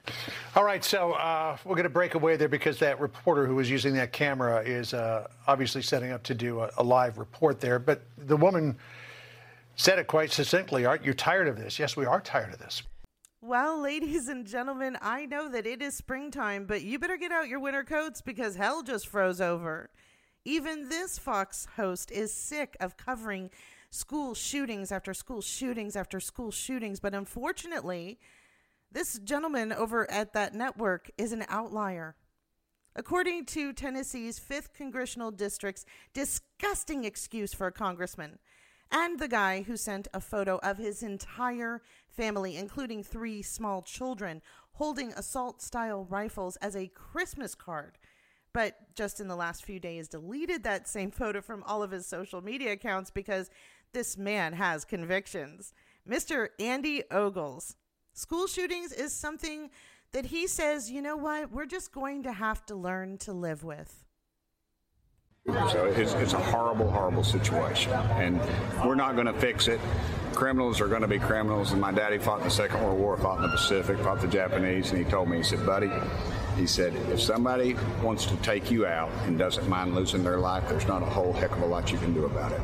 All 0.55 0.63
right, 0.63 0.83
so 0.83 1.13
uh, 1.13 1.57
we're 1.65 1.75
going 1.75 1.83
to 1.83 1.89
break 1.89 2.15
away 2.15 2.37
there 2.37 2.47
because 2.47 2.79
that 2.79 2.99
reporter 2.99 3.45
who 3.45 3.55
was 3.55 3.69
using 3.69 3.93
that 3.95 4.13
camera 4.13 4.61
is 4.61 4.93
uh, 4.93 5.27
obviously 5.45 5.81
setting 5.81 6.11
up 6.11 6.23
to 6.23 6.33
do 6.33 6.61
a, 6.61 6.71
a 6.77 6.83
live 6.83 7.17
report 7.17 7.59
there. 7.59 7.79
But 7.79 8.01
the 8.17 8.37
woman 8.37 8.77
said 9.75 9.99
it 9.99 10.07
quite 10.07 10.31
succinctly 10.31 10.85
Aren't 10.85 11.05
you 11.05 11.13
tired 11.13 11.47
of 11.47 11.57
this? 11.57 11.77
Yes, 11.79 11.95
we 11.95 12.05
are 12.05 12.21
tired 12.21 12.53
of 12.53 12.59
this. 12.59 12.81
Well, 13.47 13.81
ladies 13.81 14.27
and 14.27 14.45
gentlemen, 14.45 14.97
I 15.01 15.25
know 15.25 15.47
that 15.47 15.65
it 15.65 15.81
is 15.81 15.95
springtime, 15.95 16.65
but 16.65 16.81
you 16.81 16.99
better 16.99 17.15
get 17.15 17.31
out 17.31 17.47
your 17.47 17.61
winter 17.61 17.85
coats 17.85 18.21
because 18.21 18.57
hell 18.57 18.83
just 18.83 19.07
froze 19.07 19.39
over. 19.39 19.89
Even 20.43 20.89
this 20.89 21.17
Fox 21.17 21.65
host 21.77 22.11
is 22.11 22.33
sick 22.33 22.75
of 22.81 22.97
covering 22.97 23.49
school 23.89 24.33
shootings 24.33 24.91
after 24.91 25.13
school 25.13 25.39
shootings 25.41 25.95
after 25.95 26.19
school 26.19 26.51
shootings, 26.51 26.99
but 26.99 27.15
unfortunately, 27.15 28.19
this 28.91 29.17
gentleman 29.19 29.71
over 29.71 30.11
at 30.11 30.33
that 30.33 30.53
network 30.53 31.09
is 31.17 31.31
an 31.31 31.45
outlier. 31.47 32.17
According 32.97 33.45
to 33.45 33.71
Tennessee's 33.71 34.41
5th 34.41 34.73
Congressional 34.73 35.31
District's 35.31 35.85
disgusting 36.13 37.05
excuse 37.05 37.53
for 37.53 37.67
a 37.67 37.71
congressman, 37.71 38.39
and 38.91 39.19
the 39.19 39.27
guy 39.27 39.63
who 39.63 39.77
sent 39.77 40.07
a 40.13 40.21
photo 40.21 40.57
of 40.63 40.77
his 40.77 41.03
entire 41.03 41.81
family, 42.07 42.55
including 42.55 43.03
three 43.03 43.41
small 43.41 43.81
children, 43.81 44.41
holding 44.73 45.11
assault 45.13 45.61
style 45.61 46.05
rifles 46.09 46.55
as 46.57 46.75
a 46.75 46.87
Christmas 46.87 47.55
card. 47.55 47.97
But 48.53 48.95
just 48.95 49.19
in 49.19 49.27
the 49.27 49.35
last 49.35 49.65
few 49.65 49.79
days, 49.79 50.07
deleted 50.07 50.63
that 50.63 50.87
same 50.87 51.11
photo 51.11 51.41
from 51.41 51.63
all 51.63 51.83
of 51.83 51.91
his 51.91 52.05
social 52.05 52.41
media 52.41 52.71
accounts 52.71 53.11
because 53.11 53.49
this 53.93 54.17
man 54.17 54.53
has 54.53 54.85
convictions. 54.85 55.73
Mr. 56.09 56.49
Andy 56.59 57.03
Ogles. 57.11 57.75
School 58.13 58.47
shootings 58.47 58.91
is 58.91 59.13
something 59.13 59.69
that 60.11 60.27
he 60.27 60.47
says, 60.47 60.89
you 60.89 61.01
know 61.01 61.17
what, 61.17 61.51
we're 61.51 61.65
just 61.65 61.91
going 61.91 62.23
to 62.23 62.31
have 62.31 62.65
to 62.65 62.75
learn 62.75 63.17
to 63.19 63.33
live 63.33 63.63
with. 63.63 64.06
So 65.47 65.85
it's, 65.85 66.13
it's 66.13 66.33
a 66.33 66.39
horrible, 66.39 66.91
horrible 66.91 67.23
situation. 67.23 67.93
And 67.93 68.41
we're 68.85 68.95
not 68.95 69.15
going 69.15 69.27
to 69.27 69.33
fix 69.33 69.69
it. 69.69 69.79
Criminals 70.33 70.81
are 70.81 70.89
going 70.89 71.03
to 71.03 71.07
be 71.07 71.19
criminals. 71.19 71.71
And 71.71 71.79
my 71.79 71.93
daddy 71.93 72.17
fought 72.17 72.39
in 72.39 72.43
the 72.43 72.51
Second 72.51 72.83
World 72.83 72.99
War, 72.99 73.15
fought 73.15 73.37
in 73.37 73.43
the 73.43 73.49
Pacific, 73.49 73.97
fought 73.99 74.19
the 74.19 74.27
Japanese. 74.27 74.91
And 74.91 75.03
he 75.03 75.09
told 75.09 75.29
me, 75.29 75.37
he 75.37 75.43
said, 75.43 75.65
buddy, 75.65 75.89
he 76.57 76.67
said, 76.67 76.93
if 77.13 77.21
somebody 77.21 77.77
wants 78.03 78.25
to 78.25 78.35
take 78.37 78.69
you 78.69 78.85
out 78.85 79.09
and 79.25 79.39
doesn't 79.39 79.69
mind 79.69 79.95
losing 79.95 80.21
their 80.21 80.37
life, 80.37 80.67
there's 80.67 80.85
not 80.85 81.01
a 81.01 81.05
whole 81.05 81.31
heck 81.31 81.51
of 81.51 81.61
a 81.61 81.65
lot 81.65 81.93
you 81.93 81.97
can 81.97 82.13
do 82.13 82.25
about 82.25 82.51
it. 82.51 82.61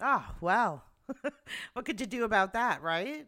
Ah, 0.00 0.34
well, 0.40 0.84
what 1.74 1.84
could 1.84 2.00
you 2.00 2.06
do 2.06 2.24
about 2.24 2.54
that, 2.54 2.82
right? 2.82 3.26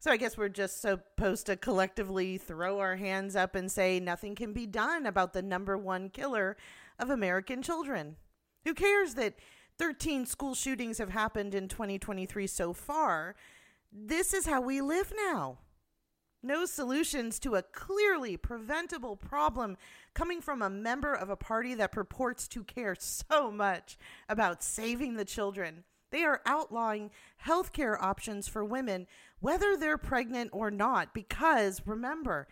So 0.00 0.10
I 0.10 0.16
guess 0.16 0.36
we're 0.36 0.48
just 0.48 0.80
supposed 0.80 1.46
to 1.46 1.56
collectively 1.56 2.36
throw 2.36 2.80
our 2.80 2.96
hands 2.96 3.36
up 3.36 3.54
and 3.54 3.70
say 3.70 4.00
nothing 4.00 4.34
can 4.34 4.52
be 4.52 4.66
done 4.66 5.06
about 5.06 5.34
the 5.34 5.42
number 5.42 5.78
one 5.78 6.08
killer 6.08 6.56
of 6.98 7.10
American 7.10 7.62
children. 7.62 8.16
Who 8.64 8.74
cares 8.74 9.14
that 9.14 9.34
13 9.78 10.26
school 10.26 10.54
shootings 10.54 10.98
have 10.98 11.10
happened 11.10 11.54
in 11.54 11.68
2023 11.68 12.46
so 12.46 12.72
far? 12.72 13.34
This 13.92 14.34
is 14.34 14.46
how 14.46 14.60
we 14.60 14.80
live 14.80 15.12
now. 15.30 15.58
No 16.42 16.66
solutions 16.66 17.38
to 17.40 17.56
a 17.56 17.62
clearly 17.62 18.36
preventable 18.36 19.16
problem 19.16 19.76
coming 20.14 20.40
from 20.40 20.62
a 20.62 20.70
member 20.70 21.12
of 21.12 21.30
a 21.30 21.36
party 21.36 21.74
that 21.74 21.92
purports 21.92 22.46
to 22.48 22.62
care 22.62 22.94
so 22.98 23.50
much 23.50 23.96
about 24.28 24.62
saving 24.62 25.14
the 25.14 25.24
children. 25.24 25.84
They 26.10 26.24
are 26.24 26.40
outlawing 26.46 27.10
healthcare 27.44 28.00
options 28.00 28.48
for 28.48 28.64
women, 28.64 29.06
whether 29.40 29.76
they're 29.76 29.98
pregnant 29.98 30.50
or 30.52 30.70
not, 30.70 31.12
because 31.12 31.82
remember, 31.84 32.48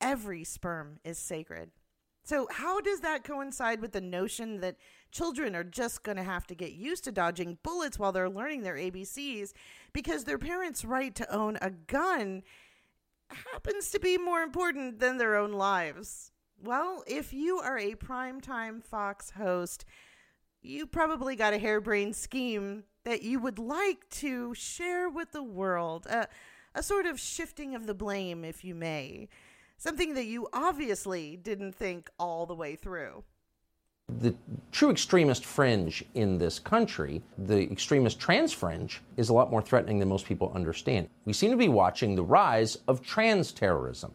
every 0.00 0.44
sperm 0.44 0.98
is 1.04 1.18
sacred. 1.18 1.70
So, 2.28 2.46
how 2.50 2.82
does 2.82 3.00
that 3.00 3.24
coincide 3.24 3.80
with 3.80 3.92
the 3.92 4.02
notion 4.02 4.60
that 4.60 4.76
children 5.10 5.56
are 5.56 5.64
just 5.64 6.02
going 6.02 6.18
to 6.18 6.22
have 6.22 6.46
to 6.48 6.54
get 6.54 6.72
used 6.72 7.04
to 7.04 7.10
dodging 7.10 7.56
bullets 7.62 7.98
while 7.98 8.12
they're 8.12 8.28
learning 8.28 8.64
their 8.64 8.74
ABCs 8.74 9.54
because 9.94 10.24
their 10.24 10.36
parents' 10.36 10.84
right 10.84 11.14
to 11.14 11.34
own 11.34 11.56
a 11.62 11.70
gun 11.70 12.42
happens 13.30 13.90
to 13.92 13.98
be 13.98 14.18
more 14.18 14.42
important 14.42 14.98
than 14.98 15.16
their 15.16 15.36
own 15.36 15.52
lives. 15.52 16.30
Well, 16.62 17.02
if 17.06 17.32
you 17.32 17.60
are 17.60 17.78
a 17.78 17.94
primetime 17.94 18.84
Fox 18.84 19.30
host, 19.30 19.86
you 20.60 20.86
probably 20.86 21.34
got 21.34 21.54
a 21.54 21.58
harebrained 21.58 22.14
scheme 22.14 22.84
that 23.04 23.22
you 23.22 23.40
would 23.40 23.58
like 23.58 24.06
to 24.10 24.52
share 24.52 25.08
with 25.08 25.32
the 25.32 25.42
world. 25.42 26.04
A, 26.04 26.28
a 26.74 26.82
sort 26.82 27.06
of 27.06 27.18
shifting 27.18 27.74
of 27.74 27.86
the 27.86 27.94
blame, 27.94 28.44
if 28.44 28.64
you 28.64 28.74
may. 28.74 29.28
Something 29.80 30.14
that 30.14 30.26
you 30.26 30.48
obviously 30.52 31.36
didn't 31.36 31.72
think 31.72 32.10
all 32.18 32.46
the 32.46 32.54
way 32.54 32.74
through. 32.74 33.22
The 34.08 34.34
true 34.72 34.90
extremist 34.90 35.44
fringe 35.44 36.04
in 36.14 36.36
this 36.38 36.58
country, 36.58 37.22
the 37.36 37.70
extremist 37.70 38.18
trans 38.18 38.52
fringe, 38.52 39.00
is 39.16 39.28
a 39.28 39.32
lot 39.32 39.52
more 39.52 39.62
threatening 39.62 40.00
than 40.00 40.08
most 40.08 40.26
people 40.26 40.50
understand. 40.52 41.08
We 41.26 41.32
seem 41.32 41.52
to 41.52 41.56
be 41.56 41.68
watching 41.68 42.16
the 42.16 42.24
rise 42.24 42.78
of 42.88 43.02
trans 43.02 43.52
terrorism. 43.52 44.12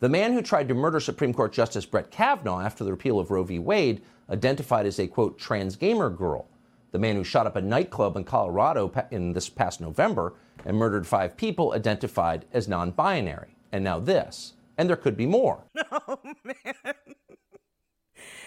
The 0.00 0.08
man 0.08 0.32
who 0.32 0.42
tried 0.42 0.66
to 0.66 0.74
murder 0.74 0.98
Supreme 0.98 1.34
Court 1.34 1.52
Justice 1.52 1.86
Brett 1.86 2.10
Kavanaugh 2.10 2.60
after 2.60 2.82
the 2.82 2.90
repeal 2.90 3.20
of 3.20 3.30
Roe 3.30 3.44
v. 3.44 3.60
Wade, 3.60 4.02
identified 4.28 4.86
as 4.86 4.98
a 4.98 5.06
quote, 5.06 5.38
trans 5.38 5.76
gamer 5.76 6.10
girl. 6.10 6.48
The 6.90 6.98
man 6.98 7.14
who 7.14 7.22
shot 7.22 7.46
up 7.46 7.54
a 7.54 7.62
nightclub 7.62 8.16
in 8.16 8.24
Colorado 8.24 8.92
in 9.12 9.34
this 9.34 9.48
past 9.48 9.80
November 9.80 10.32
and 10.64 10.76
murdered 10.76 11.06
five 11.06 11.36
people, 11.36 11.74
identified 11.74 12.44
as 12.52 12.66
non 12.66 12.90
binary. 12.90 13.54
And 13.70 13.84
now 13.84 14.00
this. 14.00 14.54
And 14.80 14.88
there 14.88 14.96
could 14.96 15.16
be 15.16 15.26
more. 15.26 15.66
Oh, 15.92 16.18
man. 16.42 16.94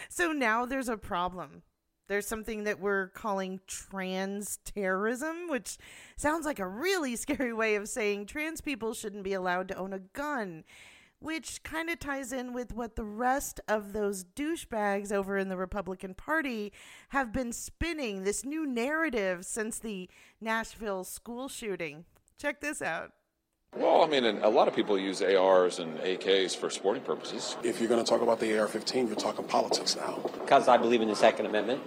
so 0.09 0.31
now 0.31 0.65
there's 0.65 0.89
a 0.89 0.97
problem. 0.97 1.61
There's 2.07 2.25
something 2.25 2.63
that 2.63 2.79
we're 2.79 3.09
calling 3.09 3.59
trans 3.67 4.57
terrorism, 4.65 5.47
which 5.47 5.77
sounds 6.17 6.45
like 6.47 6.57
a 6.57 6.67
really 6.67 7.15
scary 7.17 7.53
way 7.53 7.75
of 7.75 7.87
saying 7.87 8.25
trans 8.25 8.61
people 8.61 8.95
shouldn't 8.95 9.23
be 9.23 9.33
allowed 9.33 9.67
to 9.67 9.75
own 9.75 9.93
a 9.93 9.99
gun 9.99 10.63
which 11.19 11.63
kind 11.63 11.89
of 11.89 11.97
ties 11.99 12.33
in 12.33 12.51
with 12.51 12.73
what 12.73 12.97
the 12.97 13.05
rest 13.05 13.61
of 13.69 13.93
those 13.93 14.25
douchebags 14.25 15.09
over 15.09 15.37
in 15.37 15.47
the 15.47 15.55
Republican 15.55 16.13
Party 16.13 16.73
have 17.09 17.31
been 17.31 17.53
spinning 17.53 18.23
this 18.23 18.43
new 18.43 18.65
narrative 18.65 19.45
since 19.45 19.79
the 19.79 20.09
Nashville 20.41 21.05
school 21.05 21.47
shooting. 21.47 22.03
Check 22.37 22.59
this 22.59 22.81
out. 22.81 23.11
Well, 23.75 24.03
I 24.03 24.07
mean, 24.07 24.23
a 24.23 24.49
lot 24.49 24.67
of 24.67 24.75
people 24.75 24.99
use 24.99 25.21
ARs 25.21 25.79
and 25.79 25.97
AKs 25.99 26.55
for 26.55 26.69
sporting 26.69 27.03
purposes. 27.03 27.55
If 27.63 27.79
you're 27.79 27.89
going 27.89 28.03
to 28.03 28.09
talk 28.09 28.21
about 28.21 28.39
the 28.39 28.59
AR 28.59 28.67
15, 28.67 29.07
you're 29.07 29.15
talking 29.15 29.45
politics 29.45 29.95
now. 29.95 30.19
Because 30.39 30.67
I 30.67 30.77
believe 30.77 31.01
in 31.01 31.07
the 31.07 31.15
Second 31.15 31.47
Amendment, 31.47 31.81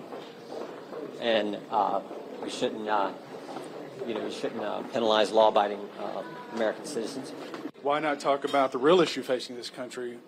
and 1.20 1.58
uh, 1.70 2.00
we 2.42 2.50
shouldn't, 2.50 2.88
uh, 2.88 3.12
you 4.06 4.14
know, 4.14 4.24
we 4.24 4.32
shouldn't 4.32 4.62
uh, 4.62 4.82
penalize 4.92 5.30
law-abiding 5.30 5.80
uh, 6.00 6.22
American 6.54 6.84
citizens 6.84 7.32
why 7.86 8.00
not 8.00 8.18
talk 8.18 8.42
about 8.42 8.72
the 8.72 8.78
real 8.78 9.00
issue 9.00 9.22
facing 9.22 9.54
this 9.54 9.70
country 9.70 10.18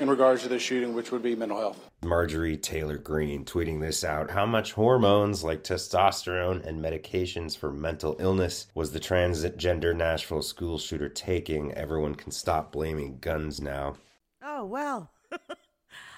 in 0.00 0.08
regards 0.08 0.42
to 0.42 0.48
this 0.48 0.62
shooting, 0.62 0.94
which 0.94 1.10
would 1.10 1.22
be 1.22 1.34
mental 1.34 1.58
health? 1.58 1.90
Marjorie 2.02 2.56
Taylor 2.56 2.98
Greene 2.98 3.44
tweeting 3.44 3.80
this 3.80 4.04
out. 4.04 4.30
How 4.30 4.46
much 4.46 4.72
hormones 4.72 5.42
like 5.42 5.64
testosterone 5.64 6.64
and 6.64 6.82
medications 6.82 7.56
for 7.56 7.72
mental 7.72 8.16
illness 8.18 8.68
was 8.74 8.92
the 8.92 9.00
transgender 9.00 9.94
Nashville 9.94 10.42
school 10.42 10.78
shooter 10.78 11.08
taking? 11.08 11.72
Everyone 11.72 12.14
can 12.14 12.30
stop 12.30 12.72
blaming 12.72 13.18
guns 13.18 13.60
now. 13.60 13.96
Oh, 14.42 14.64
well. 14.64 15.10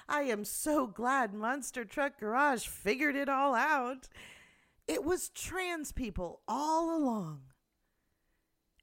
I 0.08 0.22
am 0.22 0.44
so 0.44 0.86
glad 0.86 1.32
Monster 1.32 1.84
Truck 1.84 2.18
Garage 2.18 2.66
figured 2.66 3.16
it 3.16 3.28
all 3.28 3.54
out. 3.54 4.08
It 4.88 5.04
was 5.04 5.28
trans 5.30 5.92
people 5.92 6.40
all 6.48 6.96
along. 6.96 7.42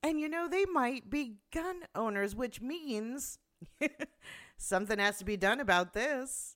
And 0.01 0.19
you 0.19 0.29
know, 0.29 0.47
they 0.47 0.65
might 0.65 1.09
be 1.09 1.35
gun 1.51 1.81
owners, 1.93 2.33
which 2.33 2.61
means 2.61 3.39
something 4.57 4.99
has 4.99 5.17
to 5.19 5.25
be 5.25 5.37
done 5.37 5.59
about 5.59 5.93
this. 5.93 6.55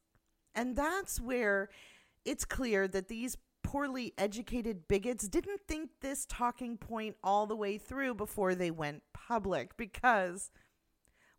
And 0.54 0.76
that's 0.76 1.20
where 1.20 1.70
it's 2.26 2.46
clear 2.46 2.88
that 2.88 3.08
these 3.08 3.38
poorly 3.64 4.14
educated 4.18 4.88
bigots 4.88 5.28
didn't 5.28 5.62
think 5.68 5.90
this 6.02 6.26
talking 6.26 6.78
point 6.78 7.16
all 7.24 7.46
the 7.46 7.56
way 7.56 7.78
through 7.78 8.16
before 8.16 8.56
they 8.56 8.72
went 8.72 9.04
public 9.14 9.78
because 9.78 10.52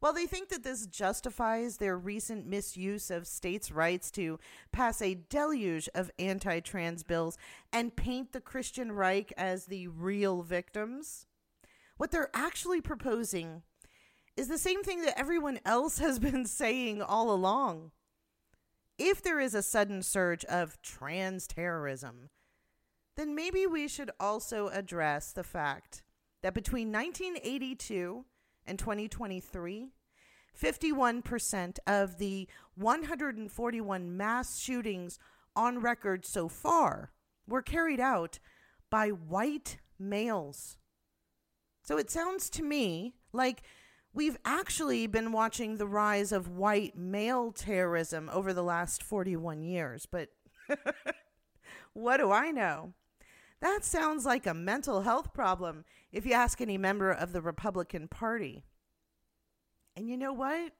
while 0.02 0.12
they 0.12 0.26
think 0.26 0.48
that 0.48 0.64
this 0.64 0.86
justifies 0.86 1.76
their 1.76 1.96
recent 1.96 2.44
misuse 2.44 3.08
of 3.08 3.24
states' 3.26 3.70
rights 3.70 4.10
to 4.10 4.40
pass 4.72 5.00
a 5.00 5.14
deluge 5.14 5.88
of 5.94 6.10
anti 6.18 6.58
trans 6.58 7.04
bills 7.04 7.38
and 7.72 7.94
paint 7.94 8.32
the 8.32 8.40
Christian 8.40 8.90
Reich 8.90 9.32
as 9.36 9.66
the 9.66 9.86
real 9.86 10.42
victims, 10.42 11.26
what 11.98 12.10
they're 12.10 12.30
actually 12.34 12.80
proposing 12.80 13.62
is 14.36 14.48
the 14.48 14.58
same 14.58 14.82
thing 14.82 15.02
that 15.02 15.18
everyone 15.18 15.60
else 15.64 15.98
has 16.06 16.18
been 16.18 16.44
saying 16.44 17.02
all 17.02 17.30
along. 17.32 17.90
If 18.98 19.22
there 19.22 19.40
is 19.40 19.54
a 19.54 19.62
sudden 19.62 20.02
surge 20.02 20.44
of 20.44 20.80
trans 20.82 21.46
terrorism, 21.46 22.30
then 23.16 23.34
maybe 23.34 23.66
we 23.66 23.88
should 23.88 24.10
also 24.20 24.68
address 24.68 25.32
the 25.32 25.44
fact 25.44 26.02
that 26.42 26.54
between 26.54 26.92
1982 26.92 28.24
and 28.66 28.78
2023, 28.78 29.88
51% 30.60 31.78
of 31.86 32.18
the 32.18 32.48
141 32.74 34.16
mass 34.16 34.58
shootings 34.58 35.18
on 35.56 35.80
record 35.80 36.24
so 36.24 36.48
far 36.48 37.12
were 37.46 37.62
carried 37.62 38.00
out 38.00 38.38
by 38.90 39.08
white 39.08 39.78
males. 39.98 40.76
So 41.82 41.98
it 41.98 42.10
sounds 42.10 42.50
to 42.50 42.62
me 42.62 43.14
like 43.32 43.62
we've 44.12 44.36
actually 44.44 45.06
been 45.06 45.32
watching 45.32 45.76
the 45.76 45.86
rise 45.86 46.32
of 46.32 46.48
white 46.48 46.96
male 46.96 47.52
terrorism 47.52 48.30
over 48.32 48.52
the 48.52 48.62
last 48.62 49.02
41 49.02 49.62
years. 49.62 50.06
But 50.06 50.30
what 51.92 52.18
do 52.18 52.30
I 52.30 52.50
know? 52.50 52.92
That 53.60 53.84
sounds 53.84 54.26
like 54.26 54.46
a 54.46 54.54
mental 54.54 55.02
health 55.02 55.32
problem 55.32 55.84
if 56.10 56.26
you 56.26 56.32
ask 56.32 56.60
any 56.60 56.76
member 56.76 57.12
of 57.12 57.32
the 57.32 57.40
Republican 57.40 58.08
Party. 58.08 58.64
And 59.96 60.08
you 60.08 60.16
know 60.16 60.32
what? 60.32 60.72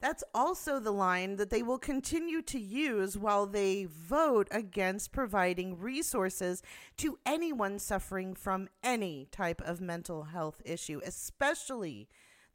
That's 0.00 0.24
also 0.34 0.78
the 0.78 0.92
line 0.92 1.36
that 1.36 1.50
they 1.50 1.62
will 1.62 1.78
continue 1.78 2.40
to 2.42 2.58
use 2.58 3.18
while 3.18 3.46
they 3.46 3.84
vote 3.84 4.48
against 4.50 5.12
providing 5.12 5.78
resources 5.78 6.62
to 6.98 7.18
anyone 7.26 7.78
suffering 7.78 8.34
from 8.34 8.68
any 8.82 9.28
type 9.30 9.60
of 9.60 9.80
mental 9.82 10.24
health 10.24 10.62
issue, 10.64 11.02
especially 11.04 12.08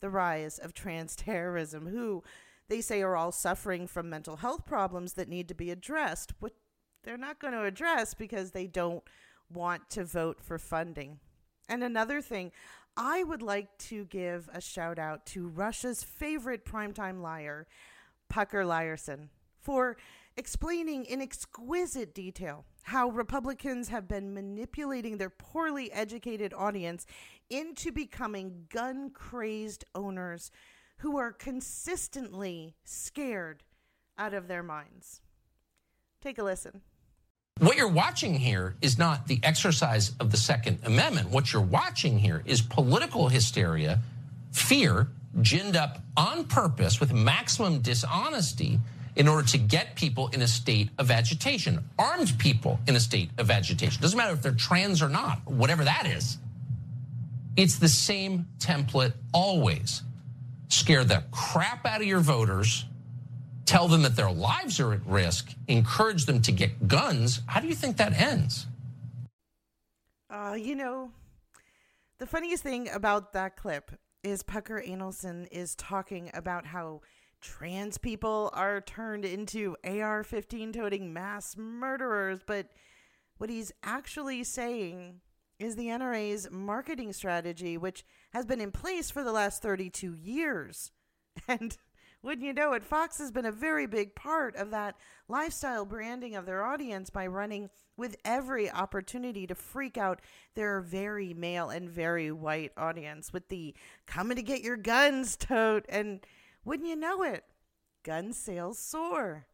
the 0.06 0.10
rise 0.12 0.60
of 0.60 0.72
trans 0.72 1.16
terrorism, 1.16 1.88
who 1.88 2.24
they 2.70 2.80
say 2.80 3.02
are 3.02 3.16
all 3.16 3.32
suffering 3.32 3.88
from 3.88 4.08
mental 4.08 4.36
health 4.36 4.64
problems 4.64 5.14
that 5.14 5.28
need 5.28 5.48
to 5.48 5.56
be 5.56 5.72
addressed, 5.72 6.40
but 6.40 6.54
they're 7.04 7.18
not 7.18 7.40
going 7.40 7.54
to 7.54 7.64
address 7.64 8.14
because 8.14 8.52
they 8.52 8.68
don't 8.68 9.04
want 9.52 9.90
to 9.90 10.06
vote 10.06 10.44
for 10.44 10.60
funding. 10.60 11.18
And 11.68 11.84
another 11.84 12.22
thing, 12.22 12.52
I 12.96 13.24
would 13.24 13.42
like 13.42 13.76
to 13.90 14.06
give 14.06 14.48
a 14.54 14.62
shout 14.62 15.00
out 15.00 15.26
to 15.28 15.48
Russia's 15.48 16.04
favorite 16.04 16.66
primetime 16.66 17.20
liar, 17.20 17.66
Pucker 18.30 18.64
Liarson, 18.64 19.30
for 19.60 19.98
explaining 20.38 21.06
in 21.06 21.22
exquisite 21.22 22.14
detail 22.14 22.66
how 22.84 23.10
Republicans 23.10 23.90
have 23.90 24.08
been 24.08 24.34
manipulating 24.34 25.18
their 25.18 25.30
poorly 25.30 25.92
educated 25.92 26.54
audience 26.54 27.06
into 27.50 27.92
becoming 27.92 28.66
gun 28.70 29.10
crazed 29.10 29.86
owners 29.96 30.52
who 30.98 31.18
are 31.18 31.32
consistently 31.32 32.76
scared 32.84 33.64
out 34.18 34.34
of 34.34 34.48
their 34.48 34.64
minds. 34.64 35.22
Take 36.22 36.38
a 36.38 36.44
listen. 36.44 36.82
What 37.60 37.78
you're 37.78 37.88
watching 37.88 38.34
here 38.34 38.76
is 38.82 38.98
not 38.98 39.28
the 39.28 39.40
exercise 39.44 40.12
of 40.20 40.30
the 40.30 40.38
Second 40.38 40.80
Amendment. 40.84 41.30
What 41.30 41.54
you're 41.54 41.62
watching 41.62 42.20
here 42.20 42.44
is 42.46 42.62
political 42.62 43.30
hysteria, 43.30 44.00
fear, 44.52 45.08
ginned 45.42 45.76
up 45.76 46.00
on 46.18 46.46
purpose 46.46 47.00
with 47.00 47.14
maximum 47.14 47.82
dishonesty 47.82 48.80
in 49.16 49.28
order 49.28 49.48
to 49.48 49.58
get 49.58 49.96
people 49.96 50.30
in 50.30 50.42
a 50.42 50.48
state 50.48 50.90
of 50.98 51.12
agitation, 51.12 51.84
armed 51.98 52.38
people 52.38 52.80
in 52.88 52.96
a 52.96 53.00
state 53.00 53.30
of 53.38 53.50
agitation. 53.50 54.02
Doesn't 54.02 54.18
matter 54.18 54.34
if 54.34 54.42
they're 54.42 54.52
trans 54.52 55.02
or 55.02 55.10
not, 55.10 55.46
whatever 55.46 55.84
that 55.84 56.06
is. 56.06 56.38
It's 57.56 57.78
the 57.78 57.88
same 57.88 58.48
template 58.60 59.14
always. 59.34 60.02
Scare 60.68 61.04
the 61.04 61.24
crap 61.32 61.86
out 61.86 62.02
of 62.02 62.08
your 62.08 62.20
voters 62.20 62.86
tell 63.66 63.88
them 63.88 64.04
that 64.04 64.16
their 64.16 64.32
lives 64.32 64.80
are 64.80 64.94
at 64.94 65.06
risk, 65.06 65.54
encourage 65.68 66.26
them 66.26 66.42
to 66.44 66.52
get 66.52 66.88
guns, 66.88 67.42
how 67.48 67.60
do 67.60 67.68
you 67.68 67.76
think 67.76 67.98
that 67.98 68.14
ends? 68.14 68.68
Uh, 70.30 70.56
you 70.58 70.76
know, 70.76 71.12
the 72.20 72.26
funniest 72.26 72.64
thing 72.64 72.90
about 72.90 73.34
that 73.34 73.58
clip 73.58 73.92
is 74.24 74.44
Pucker 74.44 74.82
Anelson 74.82 75.48
is 75.52 75.76
talking 75.76 76.32
about 76.34 76.66
how 76.66 77.02
trans 77.46 78.00
people 78.00 78.50
are 78.54 78.82
turned 78.82 79.24
into 79.24 79.76
AR 79.84 80.24
15 80.24 80.74
toting 80.74 81.14
mass 81.14 81.56
murderers. 81.56 82.40
But 82.46 82.70
what 83.38 83.52
he's 83.52 83.72
actually 83.84 84.44
saying 84.44 85.22
is 85.60 85.76
the 85.76 85.88
NRA's 85.88 86.50
marketing 86.52 87.14
strategy, 87.14 87.78
which 87.78 88.04
has 88.34 88.46
been 88.46 88.60
in 88.60 88.72
place 88.72 89.12
for 89.12 89.24
the 89.24 89.32
last 89.32 89.62
32 89.62 90.14
years. 90.14 90.92
And 91.50 91.78
wouldn't 92.24 92.48
you 92.48 92.54
know 92.54 92.74
it, 92.74 92.84
Fox 92.84 93.20
has 93.20 93.30
been 93.30 93.46
a 93.46 93.52
very 93.52 93.86
big 93.86 94.16
part 94.16 94.56
of 94.56 94.72
that 94.72 94.96
lifestyle 95.28 95.86
branding 95.86 96.36
of 96.36 96.46
their 96.46 96.64
audience 96.64 97.10
by 97.10 97.28
running 97.28 97.70
with 97.98 98.16
every 98.26 98.72
opportunity 98.72 99.46
to 99.46 99.54
freak 99.54 99.98
out 99.98 100.22
their 100.56 100.80
very 100.80 101.34
male 101.34 101.70
and 101.70 101.90
very 101.90 102.32
white 102.32 102.72
audience 102.78 103.34
with 103.34 103.50
the 103.50 103.76
coming 104.08 104.38
to 104.38 104.42
get 104.42 104.62
your 104.62 104.78
guns 104.78 105.36
tote. 105.36 105.86
And 105.90 106.26
wouldn't 106.66 106.90
you 106.90 106.96
know 106.96 107.24
it, 107.24 107.44
gun 108.04 108.34
sales 108.34 108.80
soar. 108.80 109.48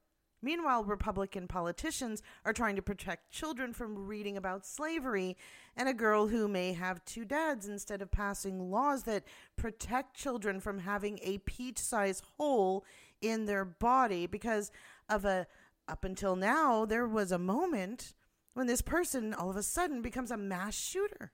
Meanwhile, 0.44 0.86
Republican 0.86 1.48
politicians 1.48 2.24
are 2.46 2.53
trying 2.53 2.75
to 2.75 2.82
protect 2.82 3.32
children 3.32 3.74
from 3.74 4.08
reading 4.08 4.38
about 4.38 4.65
slavery 4.65 5.38
and 5.77 5.88
a 5.88 5.94
girl 5.94 6.27
who 6.27 6.48
may 6.48 6.74
have 6.74 7.06
two 7.06 7.25
dads 7.25 7.68
instead 7.68 8.01
of 8.01 8.10
passing 8.10 8.72
laws 8.72 9.03
that 9.03 9.24
protect 9.56 10.15
children 10.15 10.60
from 10.60 10.80
having 10.80 11.20
a 11.22 11.38
peach 11.39 11.77
sized 11.77 12.24
hole 12.38 12.84
in 13.22 13.46
their 13.46 13.65
body 13.65 14.25
because 14.25 14.72
of 15.08 15.25
a 15.25 15.46
up 15.88 16.03
until 16.03 16.36
now 16.36 16.86
there 16.86 17.08
was 17.08 17.32
a 17.32 17.38
moment 17.38 18.13
when 18.53 18.65
this 18.65 18.82
person 18.82 19.34
all 19.34 19.50
of 19.50 19.56
a 19.58 19.63
sudden 19.63 20.01
becomes 20.01 20.32
a 20.32 20.38
mass 20.38 20.74
shooter. 20.75 21.32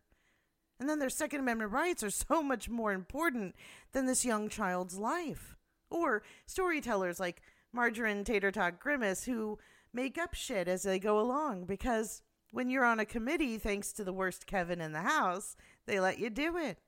And 0.80 0.88
then 0.90 1.00
their 1.00 1.10
Second 1.10 1.40
Amendment 1.40 1.72
rights 1.72 2.04
are 2.04 2.10
so 2.10 2.44
much 2.44 2.70
more 2.70 2.92
important 2.92 3.56
than 3.94 4.06
this 4.06 4.26
young 4.26 4.50
child's 4.50 4.98
life. 4.98 5.57
Or 5.89 6.24
storytellers 6.46 7.20
like 7.20 7.41
Margarine 7.72 8.24
Tater 8.24 8.51
Tot 8.51 8.79
Grimace 8.79 9.25
who 9.25 9.60
make 9.94 10.17
up 10.17 10.34
shit 10.34 10.67
as 10.67 10.84
they 10.84 11.00
go 11.00 11.20
along 11.20 11.65
because 11.65 12.22
when 12.51 12.70
you're 12.70 12.86
on 12.86 13.00
a 13.00 13.06
committee, 13.06 13.58
thanks 13.58 13.91
to 13.94 14.03
the 14.03 14.13
worst 14.13 14.48
Kevin 14.48 14.82
in 14.82 14.91
the 14.91 15.01
house, 15.01 15.56
they 15.86 16.00
let 16.00 16.20
you 16.20 16.29
do 16.29 16.58
it. 16.58 16.79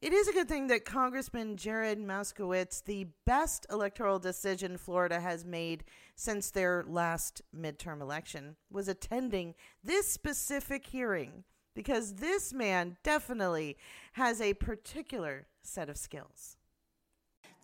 It 0.00 0.12
is 0.12 0.28
a 0.28 0.32
good 0.32 0.48
thing 0.48 0.68
that 0.68 0.84
Congressman 0.84 1.56
Jared 1.56 1.98
Moskowitz, 1.98 2.84
the 2.84 3.08
best 3.26 3.66
electoral 3.68 4.20
decision 4.20 4.76
Florida 4.78 5.18
has 5.18 5.44
made 5.44 5.82
since 6.14 6.50
their 6.50 6.84
last 6.86 7.42
midterm 7.56 8.00
election, 8.00 8.54
was 8.70 8.86
attending 8.86 9.56
this 9.82 10.06
specific 10.06 10.86
hearing 10.86 11.42
because 11.74 12.14
this 12.14 12.52
man 12.52 12.96
definitely 13.02 13.76
has 14.12 14.40
a 14.40 14.54
particular 14.54 15.48
set 15.62 15.88
of 15.88 15.96
skills. 15.96 16.57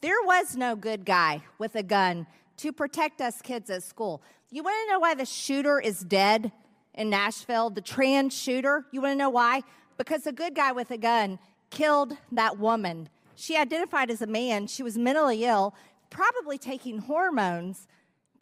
There 0.04 0.22
was 0.26 0.54
no 0.54 0.76
good 0.76 1.06
guy 1.06 1.40
with 1.56 1.76
a 1.76 1.82
gun 1.82 2.26
to 2.58 2.74
protect 2.74 3.22
us 3.22 3.40
kids 3.40 3.70
at 3.70 3.82
school. 3.82 4.20
You 4.50 4.62
want 4.62 4.76
to 4.84 4.92
know 4.92 4.98
why 4.98 5.14
the 5.14 5.24
shooter 5.24 5.80
is 5.80 6.00
dead 6.00 6.52
in 6.92 7.08
Nashville, 7.08 7.70
the 7.70 7.80
trans 7.80 8.36
shooter? 8.38 8.84
You 8.92 9.00
want 9.00 9.12
to 9.12 9.16
know 9.16 9.30
why? 9.30 9.62
Because 9.96 10.26
a 10.26 10.32
good 10.32 10.54
guy 10.54 10.72
with 10.72 10.90
a 10.90 10.98
gun 10.98 11.38
killed 11.70 12.18
that 12.32 12.58
woman. 12.58 13.08
She 13.34 13.56
identified 13.56 14.10
as 14.10 14.20
a 14.20 14.26
man. 14.26 14.66
She 14.66 14.82
was 14.82 14.98
mentally 14.98 15.46
ill, 15.46 15.74
probably 16.10 16.58
taking 16.58 16.98
hormones, 16.98 17.88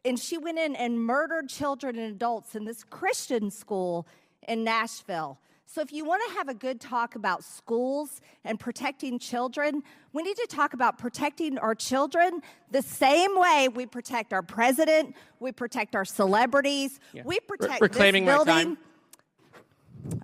and 0.05 0.19
she 0.19 0.39
went 0.39 0.59
in 0.59 0.75
and 0.75 0.99
murdered 0.99 1.49
children 1.49 1.97
and 1.97 2.13
adults 2.13 2.57
in 2.57 2.65
this 2.65 2.83
Christian 2.83 3.53
school 3.53 4.09
in 4.49 4.65
Nashville. 4.65 5.39
So, 5.73 5.81
if 5.81 5.91
you 5.91 6.05
want 6.05 6.23
to 6.29 6.35
have 6.35 6.51
a 6.51 6.55
good 6.55 6.83
talk 6.83 7.15
about 7.15 7.43
schools 7.43 8.21
and 8.45 8.61
protecting 8.61 9.19
children, 9.19 9.83
we 10.13 10.23
need 10.23 10.37
to 10.37 10.47
talk 10.47 10.75
about 10.75 10.99
protecting 10.99 11.57
our 11.57 11.75
children 11.75 12.43
the 12.71 12.83
same 12.83 13.31
way 13.41 13.71
we 13.75 13.87
protect 13.87 14.35
our 14.35 14.43
president, 14.43 15.17
we 15.41 15.51
protect 15.51 15.97
our 15.97 16.05
celebrities, 16.05 17.01
yeah. 17.15 17.23
we 17.25 17.41
protect 17.41 17.81
Re- 17.81 17.87
reclaiming 17.87 18.27
this 18.27 18.35
building. 18.35 18.55
my 18.55 18.63
time. 18.63 18.79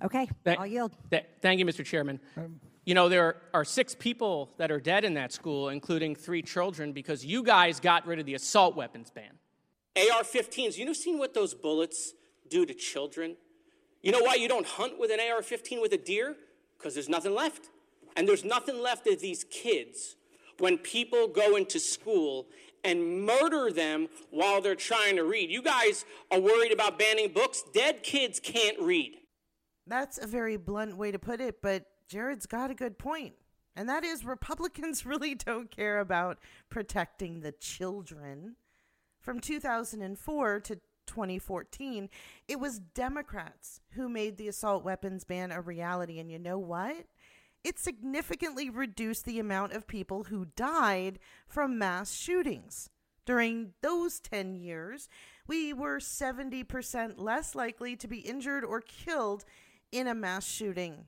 Okay, 0.03 0.29
Th- 0.45 0.59
I'll 0.59 0.67
yield. 0.67 0.91
Th- 1.09 1.25
thank 1.41 1.57
you, 1.57 1.65
Mr. 1.65 1.83
Chairman. 1.83 2.19
Um, 2.37 2.59
you 2.85 2.93
know, 2.93 3.09
there 3.09 3.37
are 3.51 3.65
six 3.65 3.95
people 3.95 4.51
that 4.57 4.69
are 4.69 4.79
dead 4.79 5.03
in 5.03 5.15
that 5.15 5.33
school, 5.33 5.69
including 5.69 6.13
three 6.13 6.43
children, 6.43 6.91
because 6.91 7.25
you 7.25 7.41
guys 7.41 7.79
got 7.79 8.05
rid 8.05 8.19
of 8.19 8.27
the 8.27 8.35
assault 8.35 8.75
weapons 8.75 9.09
ban. 9.09 9.31
AR 9.97 10.21
15s, 10.21 10.77
you 10.77 10.85
know, 10.85 10.93
seen 10.93 11.17
what 11.17 11.33
those 11.33 11.55
bullets 11.55 12.13
do 12.51 12.67
to 12.67 12.73
children? 12.75 13.35
You 14.01 14.11
know 14.11 14.21
why 14.21 14.35
you 14.35 14.47
don't 14.47 14.65
hunt 14.65 14.99
with 14.99 15.11
an 15.11 15.19
AR 15.19 15.41
15 15.41 15.81
with 15.81 15.93
a 15.93 15.97
deer? 15.97 16.35
Because 16.77 16.93
there's 16.93 17.09
nothing 17.09 17.33
left. 17.33 17.69
And 18.15 18.27
there's 18.27 18.45
nothing 18.45 18.81
left 18.81 19.07
of 19.07 19.19
these 19.19 19.43
kids 19.43 20.15
when 20.57 20.77
people 20.77 21.27
go 21.27 21.55
into 21.55 21.79
school 21.79 22.47
and 22.83 23.25
murder 23.25 23.71
them 23.71 24.07
while 24.31 24.61
they're 24.61 24.75
trying 24.75 25.15
to 25.17 25.23
read. 25.23 25.49
You 25.49 25.61
guys 25.61 26.05
are 26.31 26.39
worried 26.39 26.71
about 26.71 26.97
banning 26.97 27.31
books. 27.33 27.63
Dead 27.73 28.03
kids 28.03 28.39
can't 28.39 28.79
read. 28.79 29.17
That's 29.85 30.17
a 30.17 30.27
very 30.27 30.55
blunt 30.55 30.97
way 30.97 31.11
to 31.11 31.19
put 31.19 31.41
it, 31.41 31.61
but 31.61 31.85
Jared's 32.07 32.45
got 32.45 32.71
a 32.71 32.75
good 32.75 32.97
point. 32.97 33.33
And 33.75 33.89
that 33.89 34.03
is 34.03 34.23
Republicans 34.23 35.05
really 35.05 35.35
don't 35.35 35.71
care 35.71 35.99
about 35.99 36.39
protecting 36.69 37.41
the 37.41 37.51
children. 37.51 38.55
From 39.19 39.39
2004 39.39 40.59
to 40.61 40.79
2014, 41.09 42.09
it 42.47 42.59
was 42.59 42.79
Democrats 42.79 43.81
who 43.91 44.07
made 44.07 44.37
the 44.37 44.47
assault 44.47 44.83
weapons 44.83 45.23
ban 45.23 45.51
a 45.51 45.59
reality. 45.61 46.19
And 46.19 46.31
you 46.31 46.39
know 46.39 46.57
what? 46.57 47.05
It 47.63 47.77
significantly 47.77 48.69
reduced 48.69 49.25
the 49.25 49.39
amount 49.39 49.73
of 49.73 49.87
people 49.87 50.25
who 50.25 50.45
died 50.55 51.19
from 51.47 51.77
mass 51.77 52.13
shootings. 52.13 52.89
During 53.25 53.73
those 53.81 54.19
10 54.19 54.55
years, 54.55 55.09
we 55.45 55.73
were 55.73 55.99
70% 55.99 57.15
less 57.17 57.53
likely 57.53 57.95
to 57.97 58.07
be 58.07 58.19
injured 58.19 58.63
or 58.63 58.81
killed 58.81 59.43
in 59.91 60.07
a 60.07 60.15
mass 60.15 60.47
shooting. 60.47 61.05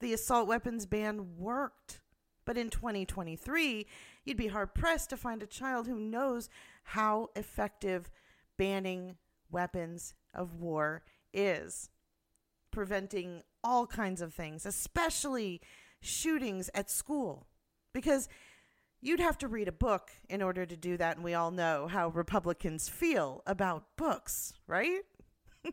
The 0.00 0.12
assault 0.12 0.48
weapons 0.48 0.84
ban 0.84 1.36
worked. 1.38 2.00
But 2.44 2.58
in 2.58 2.70
2023, 2.70 3.86
you'd 4.24 4.36
be 4.36 4.48
hard 4.48 4.74
pressed 4.74 5.10
to 5.10 5.16
find 5.16 5.42
a 5.42 5.46
child 5.46 5.86
who 5.86 6.00
knows 6.00 6.48
how 6.82 7.30
effective 7.36 8.10
banning 8.62 9.16
weapons 9.50 10.14
of 10.32 10.54
war 10.54 11.02
is 11.34 11.90
preventing 12.70 13.42
all 13.64 13.88
kinds 13.88 14.22
of 14.22 14.32
things, 14.32 14.64
especially 14.64 15.60
shootings 16.00 16.70
at 16.72 16.88
school. 16.88 17.48
Because 17.92 18.28
you'd 19.00 19.18
have 19.18 19.36
to 19.38 19.48
read 19.48 19.66
a 19.66 19.72
book 19.72 20.12
in 20.28 20.42
order 20.42 20.64
to 20.64 20.76
do 20.76 20.96
that, 20.96 21.16
and 21.16 21.24
we 21.24 21.34
all 21.34 21.50
know 21.50 21.88
how 21.88 22.10
Republicans 22.10 22.88
feel 22.88 23.42
about 23.48 23.96
books, 23.96 24.52
right? 24.68 25.00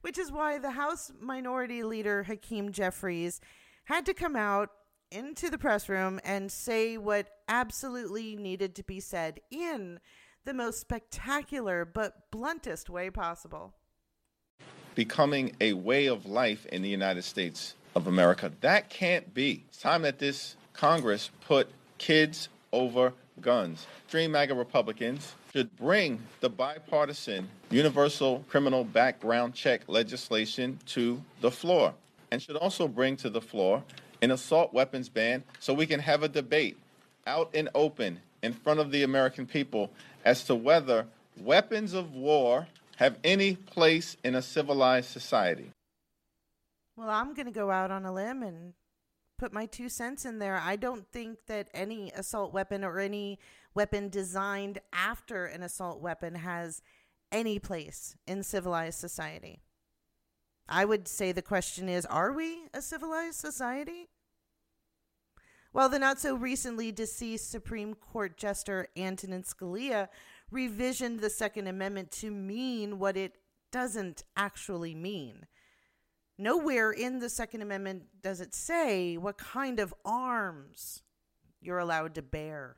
Which 0.00 0.16
is 0.16 0.32
why 0.32 0.56
the 0.56 0.70
House 0.70 1.12
Minority 1.20 1.82
Leader 1.82 2.22
Hakeem 2.22 2.72
Jeffries 2.72 3.42
had 3.84 4.06
to 4.06 4.14
come 4.14 4.36
out 4.36 4.70
into 5.10 5.50
the 5.50 5.58
press 5.58 5.90
room 5.90 6.18
and 6.24 6.50
say 6.50 6.96
what 6.96 7.28
absolutely 7.46 8.36
needed 8.36 8.74
to 8.76 8.82
be 8.82 9.00
said 9.00 9.38
in 9.50 10.00
the 10.44 10.54
most 10.54 10.80
spectacular 10.80 11.84
but 11.84 12.30
bluntest 12.30 12.90
way 12.90 13.10
possible. 13.10 13.72
Becoming 14.94 15.56
a 15.60 15.72
way 15.72 16.06
of 16.06 16.26
life 16.26 16.66
in 16.66 16.82
the 16.82 16.88
United 16.88 17.22
States 17.22 17.74
of 17.96 18.06
America. 18.06 18.52
That 18.60 18.90
can't 18.90 19.32
be. 19.32 19.64
It's 19.68 19.80
time 19.80 20.02
that 20.02 20.18
this 20.18 20.56
Congress 20.72 21.30
put 21.46 21.68
kids 21.98 22.48
over 22.72 23.12
guns. 23.40 23.86
Dream 24.10 24.32
MAGA 24.32 24.54
Republicans 24.54 25.34
should 25.52 25.74
bring 25.76 26.20
the 26.40 26.48
bipartisan 26.48 27.48
universal 27.70 28.44
criminal 28.48 28.84
background 28.84 29.54
check 29.54 29.82
legislation 29.88 30.78
to 30.86 31.20
the 31.40 31.50
floor 31.50 31.94
and 32.30 32.42
should 32.42 32.56
also 32.56 32.86
bring 32.86 33.16
to 33.16 33.30
the 33.30 33.40
floor 33.40 33.82
an 34.22 34.30
assault 34.30 34.72
weapons 34.72 35.08
ban 35.08 35.42
so 35.58 35.72
we 35.72 35.86
can 35.86 36.00
have 36.00 36.22
a 36.22 36.28
debate 36.28 36.76
out 37.26 37.50
and 37.54 37.68
open 37.74 38.20
in 38.42 38.52
front 38.52 38.78
of 38.78 38.90
the 38.90 39.02
American 39.02 39.46
people 39.46 39.90
as 40.24 40.44
to 40.44 40.54
whether 40.54 41.06
weapons 41.36 41.92
of 41.92 42.14
war 42.14 42.66
have 42.96 43.18
any 43.24 43.56
place 43.56 44.16
in 44.24 44.34
a 44.34 44.42
civilized 44.42 45.10
society. 45.10 45.70
Well, 46.96 47.10
I'm 47.10 47.34
going 47.34 47.46
to 47.46 47.52
go 47.52 47.70
out 47.70 47.90
on 47.90 48.04
a 48.04 48.12
limb 48.12 48.42
and 48.42 48.74
put 49.38 49.52
my 49.52 49.66
two 49.66 49.88
cents 49.88 50.24
in 50.24 50.38
there. 50.38 50.60
I 50.62 50.76
don't 50.76 51.06
think 51.10 51.38
that 51.46 51.68
any 51.74 52.12
assault 52.12 52.52
weapon 52.52 52.84
or 52.84 53.00
any 53.00 53.38
weapon 53.74 54.08
designed 54.08 54.80
after 54.92 55.44
an 55.46 55.62
assault 55.62 56.00
weapon 56.00 56.36
has 56.36 56.82
any 57.32 57.58
place 57.58 58.16
in 58.26 58.44
civilized 58.44 58.98
society. 58.98 59.60
I 60.68 60.84
would 60.84 61.08
say 61.08 61.32
the 61.32 61.42
question 61.42 61.88
is 61.88 62.06
are 62.06 62.32
we 62.32 62.68
a 62.72 62.80
civilized 62.80 63.38
society? 63.38 64.08
While 65.74 65.88
the 65.88 65.98
not 65.98 66.20
so 66.20 66.36
recently 66.36 66.92
deceased 66.92 67.50
Supreme 67.50 67.94
Court 67.94 68.36
Justice 68.36 68.86
Antonin 68.96 69.42
Scalia 69.42 70.06
revisioned 70.48 71.18
the 71.18 71.28
Second 71.28 71.66
Amendment 71.66 72.12
to 72.12 72.30
mean 72.30 73.00
what 73.00 73.16
it 73.16 73.38
doesn't 73.72 74.22
actually 74.36 74.94
mean. 74.94 75.48
Nowhere 76.38 76.92
in 76.92 77.18
the 77.18 77.28
Second 77.28 77.62
Amendment 77.62 78.04
does 78.22 78.40
it 78.40 78.54
say 78.54 79.16
what 79.16 79.36
kind 79.36 79.80
of 79.80 79.92
arms 80.04 81.02
you're 81.60 81.80
allowed 81.80 82.14
to 82.14 82.22
bear. 82.22 82.76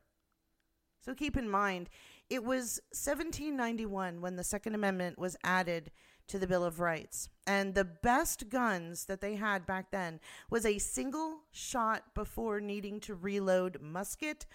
So 1.04 1.14
keep 1.14 1.36
in 1.36 1.50
mind, 1.50 1.90
it 2.30 2.44
was 2.44 2.80
1791 2.92 4.22
when 4.22 4.36
the 4.36 4.42
Second 4.42 4.74
Amendment 4.74 5.18
was 5.18 5.36
added 5.44 5.90
to 6.28 6.38
the 6.38 6.46
Bill 6.46 6.64
of 6.64 6.80
Rights. 6.80 7.28
And 7.46 7.74
the 7.74 7.84
best 7.84 8.48
guns 8.48 9.04
that 9.04 9.20
they 9.20 9.36
had 9.36 9.66
back 9.66 9.90
then 9.90 10.20
was 10.50 10.66
a 10.66 10.78
single 10.78 11.40
shot 11.52 12.14
before 12.14 12.60
needing 12.60 13.00
to 13.00 13.14
reload 13.14 13.80
musket 13.80 14.46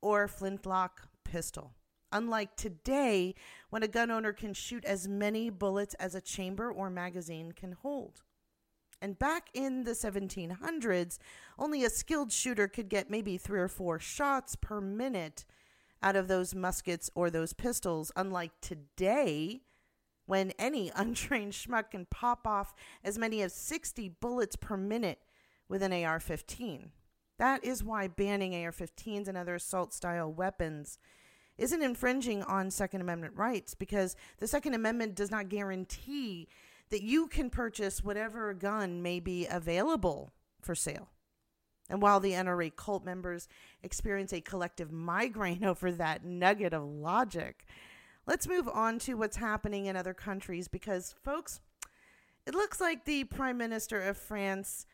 or 0.00 0.28
flintlock 0.28 1.08
pistol. 1.24 1.74
Unlike 2.10 2.56
today, 2.56 3.34
when 3.68 3.82
a 3.82 3.88
gun 3.88 4.10
owner 4.10 4.32
can 4.32 4.54
shoot 4.54 4.84
as 4.84 5.06
many 5.06 5.50
bullets 5.50 5.94
as 5.94 6.14
a 6.14 6.20
chamber 6.20 6.70
or 6.70 6.88
magazine 6.88 7.52
can 7.52 7.72
hold. 7.72 8.22
And 9.00 9.18
back 9.18 9.50
in 9.54 9.84
the 9.84 9.92
1700s, 9.92 11.18
only 11.58 11.84
a 11.84 11.90
skilled 11.90 12.32
shooter 12.32 12.66
could 12.66 12.88
get 12.88 13.10
maybe 13.10 13.36
three 13.36 13.60
or 13.60 13.68
four 13.68 13.98
shots 13.98 14.56
per 14.56 14.80
minute 14.80 15.44
out 16.02 16.16
of 16.16 16.28
those 16.28 16.54
muskets 16.54 17.10
or 17.14 17.30
those 17.30 17.52
pistols, 17.52 18.10
unlike 18.16 18.52
today, 18.60 19.62
when 20.28 20.52
any 20.58 20.92
untrained 20.94 21.54
schmuck 21.54 21.90
can 21.90 22.06
pop 22.06 22.46
off 22.46 22.74
as 23.02 23.18
many 23.18 23.42
as 23.42 23.54
60 23.54 24.10
bullets 24.20 24.54
per 24.54 24.76
minute 24.76 25.18
with 25.68 25.82
an 25.82 25.92
AR 25.92 26.20
15. 26.20 26.92
That 27.38 27.64
is 27.64 27.82
why 27.82 28.08
banning 28.08 28.54
AR 28.54 28.72
15s 28.72 29.26
and 29.26 29.36
other 29.36 29.54
assault 29.54 29.92
style 29.94 30.30
weapons 30.30 30.98
isn't 31.56 31.82
infringing 31.82 32.42
on 32.42 32.70
Second 32.70 33.00
Amendment 33.00 33.34
rights 33.36 33.74
because 33.74 34.16
the 34.38 34.46
Second 34.46 34.74
Amendment 34.74 35.14
does 35.14 35.30
not 35.30 35.48
guarantee 35.48 36.46
that 36.90 37.02
you 37.02 37.26
can 37.26 37.48
purchase 37.50 38.04
whatever 38.04 38.52
gun 38.54 39.02
may 39.02 39.20
be 39.20 39.46
available 39.46 40.32
for 40.60 40.74
sale. 40.74 41.08
And 41.90 42.02
while 42.02 42.20
the 42.20 42.32
NRA 42.32 42.74
cult 42.74 43.04
members 43.04 43.48
experience 43.82 44.32
a 44.32 44.40
collective 44.40 44.92
migraine 44.92 45.64
over 45.64 45.90
that 45.92 46.24
nugget 46.24 46.74
of 46.74 46.84
logic, 46.84 47.64
let's 48.28 48.46
move 48.46 48.68
on 48.68 48.98
to 48.98 49.14
what's 49.14 49.38
happening 49.38 49.86
in 49.86 49.96
other 49.96 50.12
countries 50.12 50.68
because, 50.68 51.14
folks, 51.24 51.60
it 52.46 52.54
looks 52.54 52.78
like 52.78 53.06
the 53.06 53.24
Prime 53.24 53.56
Minister 53.56 54.02
of 54.02 54.18
France 54.18 54.86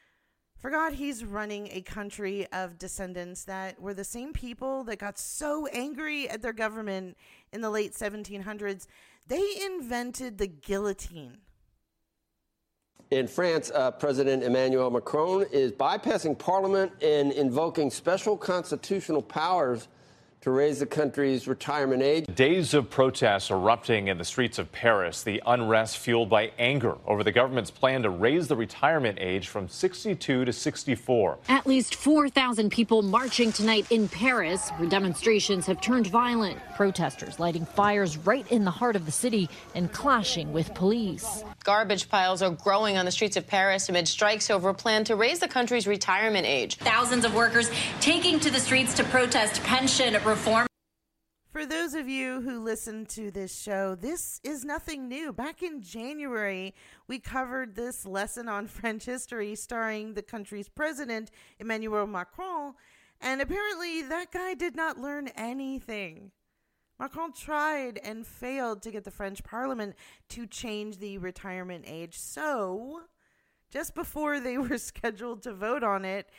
forgot 0.57 0.95
he's 0.95 1.25
running 1.25 1.69
a 1.73 1.83
country 1.83 2.47
of 2.53 2.79
descendants 2.79 3.45
that 3.45 3.79
were 3.83 3.93
the 3.93 4.05
same 4.05 4.33
people 4.33 4.85
that 4.85 5.01
got 5.01 5.19
so 5.19 5.67
angry 5.73 6.29
at 6.31 6.43
their 6.43 6.53
government 6.53 7.17
in 7.53 7.61
the 7.61 7.69
late 7.69 7.93
1700s. 7.93 8.87
They 9.27 9.43
invented 9.67 10.39
the 10.39 10.47
guillotine. 10.47 11.39
In 13.11 13.27
France, 13.27 13.71
uh, 13.75 13.91
President 13.91 14.45
Emmanuel 14.45 14.91
Macron 14.91 15.45
is 15.53 15.73
bypassing 15.73 16.39
parliament 16.39 16.93
and 17.03 17.33
invoking 17.33 17.91
special 17.91 18.37
constitutional 18.37 19.23
powers 19.23 19.89
to 20.45 20.51
raise 20.51 20.79
the 20.79 20.85
country's 20.85 21.49
retirement 21.49 22.03
age. 22.03 22.27
Days 22.27 22.75
of 22.75 22.91
protests 22.91 23.51
erupting 23.51 24.09
in 24.09 24.19
the 24.19 24.25
streets 24.27 24.59
of 24.59 24.71
Paris, 24.73 25.23
the 25.23 25.43
unrest 25.47 25.97
fueled 25.97 26.29
by 26.29 26.53
anger 26.59 26.99
over 27.07 27.25
the 27.25 27.33
government's 27.33 27.71
plan 27.71 28.03
to 28.03 28.11
raise 28.11 28.47
the 28.47 28.55
retirement 28.55 29.17
age 29.23 29.49
from 29.49 29.67
62 29.67 30.45
to 30.45 30.53
64. 30.53 31.39
At 31.49 31.67
least 31.67 31.95
4,000 31.95 32.71
people 32.71 33.01
marching 33.01 33.53
tonight 33.53 33.87
in 33.91 34.07
Paris, 34.07 34.69
where 34.77 34.87
demonstrations 34.87 35.65
have 35.65 35.81
turned 35.81 36.09
violent. 36.09 36.59
Protesters 36.77 37.41
lighting 37.41 37.65
fires 37.65 38.19
right 38.19 38.47
in 38.53 38.67
the 38.67 38.71
heart 38.71 38.97
of 38.97 39.07
the 39.07 39.13
city 39.13 39.49
and 39.75 39.91
clashing 39.95 40.53
with 40.53 40.75
police. 40.75 41.43
Garbage 41.65 42.11
piles 42.11 42.43
are 42.43 42.51
growing 42.51 42.99
on 42.99 43.07
the 43.07 43.11
streets 43.11 43.39
of 43.39 43.47
Paris 43.47 43.89
amid 43.89 44.07
strikes 44.07 44.51
over 44.51 44.69
a 44.69 44.75
plan 44.75 45.03
to 45.05 45.17
raise 45.17 45.39
the 45.39 45.49
country's 45.49 45.87
retirement 45.87 46.47
age. 46.47 46.77
Thousands 46.77 47.25
of 47.25 47.35
workers 47.35 47.71
taking 48.01 48.39
to 48.41 48.51
the 48.51 48.61
streets 48.61 48.93
to 48.95 49.05
protest 49.05 49.63
pension 49.63 50.13
reform. 50.25 50.67
For 51.51 51.65
those 51.65 51.95
of 51.95 52.07
you 52.07 52.43
who 52.43 52.63
listen 52.63 53.07
to 53.07 53.31
this 53.31 53.59
show, 53.59 53.95
this 53.95 54.43
is 54.45 54.63
nothing 54.63 55.09
new. 55.09 55.33
Back 55.33 55.63
in 55.63 55.81
January, 55.81 56.75
we 57.09 57.19
covered 57.19 57.77
this 57.77 58.05
lesson 58.05 58.47
on 58.47 58.67
French 58.67 59.07
history 59.07 59.55
starring 59.55 60.13
the 60.13 60.23
country's 60.23 60.69
president, 60.69 61.31
Emmanuel 61.59 62.07
Macron, 62.07 62.75
and 63.23 63.41
apparently 63.41 64.03
that 64.03 64.31
guy 64.31 64.53
did 64.53 64.77
not 64.77 64.99
learn 64.99 65.29
anything. 65.29 66.31
Macron 66.99 67.33
tried 67.33 67.99
and 68.05 68.27
failed 68.27 68.83
to 68.83 68.91
get 68.91 69.05
the 69.05 69.11
French 69.11 69.43
parliament 69.43 69.97
to 70.29 70.47
change 70.47 70.99
the 70.99 71.19
retirement 71.19 71.85
age. 71.87 72.19
So, 72.19 73.03
just 73.71 73.95
before 73.95 74.41
they 74.41 74.59
were 74.59 74.79
scheduled 74.79 75.43
to 75.43 75.53
vote 75.53 75.83
on 75.83 76.05
it, 76.05 76.31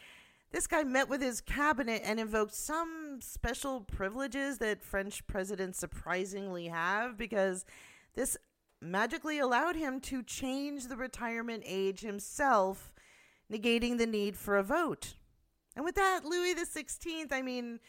this 0.51 0.67
guy 0.67 0.83
met 0.83 1.09
with 1.09 1.21
his 1.21 1.41
cabinet 1.41 2.01
and 2.05 2.19
invoked 2.19 2.53
some 2.53 3.19
special 3.21 3.81
privileges 3.81 4.57
that 4.59 4.81
French 4.81 5.27
presidents 5.27 5.77
surprisingly 5.77 6.67
have 6.67 7.17
because 7.17 7.65
this 8.15 8.37
magically 8.81 9.39
allowed 9.39 9.75
him 9.75 9.99
to 9.99 10.23
change 10.23 10.87
the 10.87 10.95
retirement 10.95 11.63
age 11.65 12.01
himself, 12.01 12.93
negating 13.51 13.97
the 13.97 14.05
need 14.05 14.37
for 14.37 14.57
a 14.57 14.63
vote. 14.63 15.15
And 15.75 15.83
with 15.83 15.95
that, 15.95 16.23
Louis 16.23 16.55
XVI, 16.55 17.31
I 17.31 17.41
mean, 17.41 17.79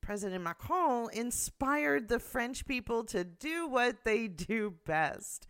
President 0.00 0.42
Macron 0.42 1.08
inspired 1.12 2.08
the 2.08 2.18
French 2.18 2.66
people 2.66 3.04
to 3.04 3.24
do 3.24 3.68
what 3.68 4.04
they 4.04 4.28
do 4.28 4.74
best 4.84 5.46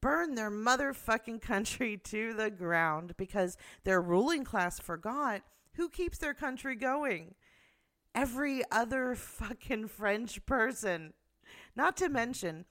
burn 0.00 0.34
their 0.34 0.50
motherfucking 0.50 1.40
country 1.40 1.96
to 2.04 2.32
the 2.34 2.50
ground 2.50 3.14
because 3.16 3.56
their 3.84 4.00
ruling 4.00 4.44
class 4.44 4.78
forgot 4.78 5.42
who 5.74 5.88
keeps 5.88 6.18
their 6.18 6.34
country 6.34 6.74
going. 6.74 7.34
Every 8.14 8.62
other 8.70 9.14
fucking 9.14 9.88
French 9.88 10.44
person. 10.46 11.12
Not 11.76 11.96
to 11.98 12.08
mention, 12.08 12.64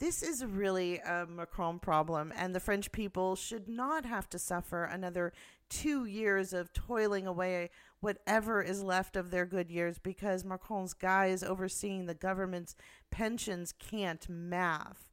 this 0.00 0.22
is 0.22 0.44
really 0.44 0.98
a 0.98 1.26
Macron 1.28 1.78
problem, 1.78 2.32
and 2.34 2.54
the 2.54 2.60
French 2.60 2.90
people 2.90 3.36
should 3.36 3.68
not 3.68 4.04
have 4.04 4.28
to 4.30 4.38
suffer 4.38 4.84
another 4.84 5.32
two 5.68 6.06
years 6.06 6.52
of 6.52 6.72
toiling 6.72 7.26
away 7.26 7.70
whatever 8.00 8.62
is 8.62 8.82
left 8.82 9.16
of 9.16 9.30
their 9.30 9.46
good 9.46 9.70
years 9.70 9.98
because 9.98 10.44
Macron's 10.44 10.94
guys 10.94 11.42
overseeing 11.42 12.06
the 12.06 12.14
government's 12.14 12.74
pensions 13.10 13.72
can't 13.78 14.28
math. 14.28 15.10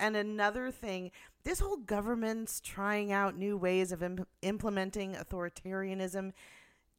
And 0.00 0.16
another 0.16 0.70
thing, 0.70 1.12
this 1.44 1.60
whole 1.60 1.76
government's 1.76 2.60
trying 2.60 3.12
out 3.12 3.36
new 3.36 3.56
ways 3.56 3.92
of 3.92 4.02
imp- 4.02 4.28
implementing 4.42 5.14
authoritarianism 5.14 6.32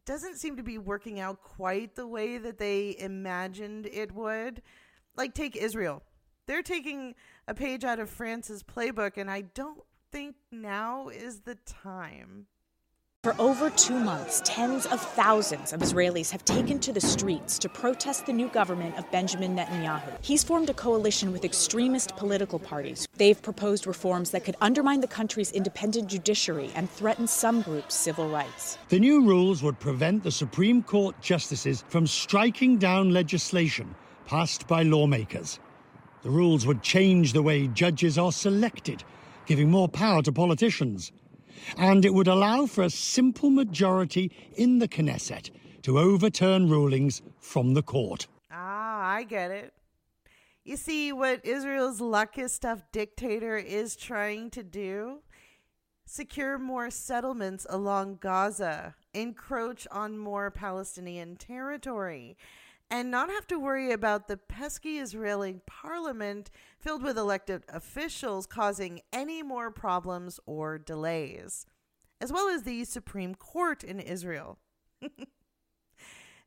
doesn't 0.06 0.38
seem 0.38 0.56
to 0.56 0.64
be 0.64 0.78
working 0.78 1.20
out 1.20 1.42
quite 1.42 1.96
the 1.96 2.08
way 2.08 2.38
that 2.38 2.60
they 2.60 2.96
imagined 3.00 3.88
it 3.88 4.12
would. 4.14 4.62
Like, 5.18 5.34
take 5.34 5.56
Israel. 5.56 6.04
They're 6.48 6.62
taking 6.62 7.16
a 7.48 7.54
page 7.54 7.84
out 7.84 8.00
of 8.00 8.10
France's 8.10 8.64
playbook, 8.64 9.18
and 9.18 9.30
I 9.32 9.42
don't 9.42 9.82
think 10.12 10.36
now 10.52 11.10
is 11.10 11.42
the 11.42 11.56
time. 11.66 12.46
For 13.26 13.36
over 13.40 13.72
two 13.72 13.98
months, 13.98 14.40
tens 14.46 14.86
of 14.86 15.02
thousands 15.02 15.74
of 15.74 15.80
Israelis 15.80 16.30
have 16.30 16.46
taken 16.46 16.78
to 16.82 16.94
the 16.94 17.02
streets 17.02 17.58
to 17.58 17.68
protest 17.68 18.28
the 18.28 18.34
new 18.34 18.48
government 18.50 19.00
of 19.00 19.10
Benjamin 19.10 19.56
Netanyahu. 19.56 20.16
He's 20.22 20.44
formed 20.44 20.70
a 20.70 20.76
coalition 20.76 21.32
with 21.32 21.44
extremist 21.44 22.16
political 22.18 22.60
parties. 22.60 23.08
They've 23.16 23.42
proposed 23.42 23.88
reforms 23.88 24.30
that 24.30 24.44
could 24.44 24.56
undermine 24.62 25.00
the 25.00 25.08
country's 25.08 25.52
independent 25.54 26.08
judiciary 26.08 26.70
and 26.76 26.88
threaten 26.88 27.26
some 27.26 27.64
groups' 27.64 27.96
civil 27.96 28.30
rights. 28.30 28.78
The 28.90 29.00
new 29.00 29.26
rules 29.26 29.64
would 29.64 29.80
prevent 29.80 30.22
the 30.22 30.30
Supreme 30.30 30.84
Court 30.84 31.20
justices 31.20 31.84
from 31.88 32.06
striking 32.06 32.78
down 32.78 33.10
legislation 33.10 33.96
passed 34.28 34.68
by 34.68 34.84
lawmakers. 34.84 35.60
The 36.22 36.30
rules 36.30 36.68
would 36.68 36.84
change 36.84 37.34
the 37.34 37.42
way 37.42 37.66
judges 37.70 38.20
are 38.20 38.32
selected, 38.32 39.04
giving 39.48 39.72
more 39.72 39.90
power 39.90 40.22
to 40.22 40.32
politicians 40.32 41.12
and 41.78 42.06
it 42.06 42.14
would 42.14 42.28
allow 42.28 42.66
for 42.66 42.84
a 42.84 42.90
simple 42.90 43.50
majority 43.50 44.32
in 44.56 44.80
the 44.80 44.88
Knesset 44.88 45.50
to 45.84 46.00
overturn 46.00 46.70
rulings 46.70 47.22
from 47.40 47.74
the 47.74 47.84
court. 47.84 48.28
Ah, 48.52 49.02
I 49.16 49.24
get 49.24 49.52
it. 49.52 49.74
You 50.64 50.78
see, 50.78 51.12
what 51.12 51.46
Israel's 51.46 52.02
luckiest 52.02 52.56
stuffed 52.56 52.92
dictator 52.92 53.56
is 53.56 53.96
trying 53.96 54.50
to 54.50 54.64
do? 54.64 55.20
Secure 56.06 56.58
more 56.58 56.90
settlements 56.90 57.68
along 57.70 58.18
Gaza, 58.22 58.96
encroach 59.14 59.88
on 59.92 60.18
more 60.18 60.50
Palestinian 60.50 61.36
territory, 61.36 62.36
and 62.90 63.10
not 63.10 63.30
have 63.30 63.48
to 63.48 63.60
worry 63.60 63.92
about 63.92 64.28
the 64.28 64.38
pesky 64.38 65.00
Israeli 65.00 65.60
parliament 65.66 66.52
filled 66.80 67.04
with 67.04 67.18
elected 67.18 67.64
officials 67.70 68.46
causing 68.46 69.02
any 69.12 69.42
more 69.42 69.72
problems 69.72 70.40
or 70.46 70.78
delays, 70.78 71.66
as 72.22 72.32
well 72.32 72.48
as 72.48 72.64
the 72.64 72.84
Supreme 72.86 73.36
Court 73.36 73.84
in 73.84 74.00
Israel. 74.00 74.60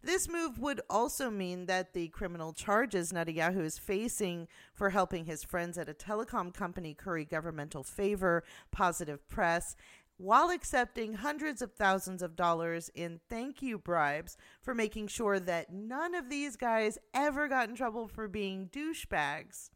This 0.03 0.29
move 0.29 0.61
would 0.61 0.81
also 0.89 1.29
mean 1.29 1.67
that 1.67 1.93
the 1.93 2.09
criminal 2.09 2.53
charges 2.53 3.13
Netanyahu 3.13 3.65
is 3.65 3.79
facing 3.79 4.47
for 4.73 4.91
helping 4.91 5.25
his 5.25 5.43
friends 5.43 5.77
at 5.77 5.89
a 5.89 5.95
telecom 5.95 6.55
company 6.55 6.95
curry 6.95 7.25
governmental 7.25 7.83
favor, 7.83 8.45
positive 8.71 9.29
press, 9.29 9.75
while 10.19 10.51
accepting 10.51 11.15
hundreds 11.15 11.63
of 11.63 11.73
thousands 11.73 12.23
of 12.23 12.37
dollars 12.37 12.91
in 12.95 13.21
thank 13.29 13.63
you 13.63 13.79
bribes 13.79 14.37
for 14.61 14.75
making 14.75 15.07
sure 15.07 15.39
that 15.39 15.73
none 15.73 16.15
of 16.15 16.29
these 16.29 16.57
guys 16.57 16.99
ever 17.15 17.49
got 17.49 17.69
in 17.69 17.77
trouble 17.77 18.09
for 18.09 18.27
being 18.27 18.69
douchebags. 18.69 19.71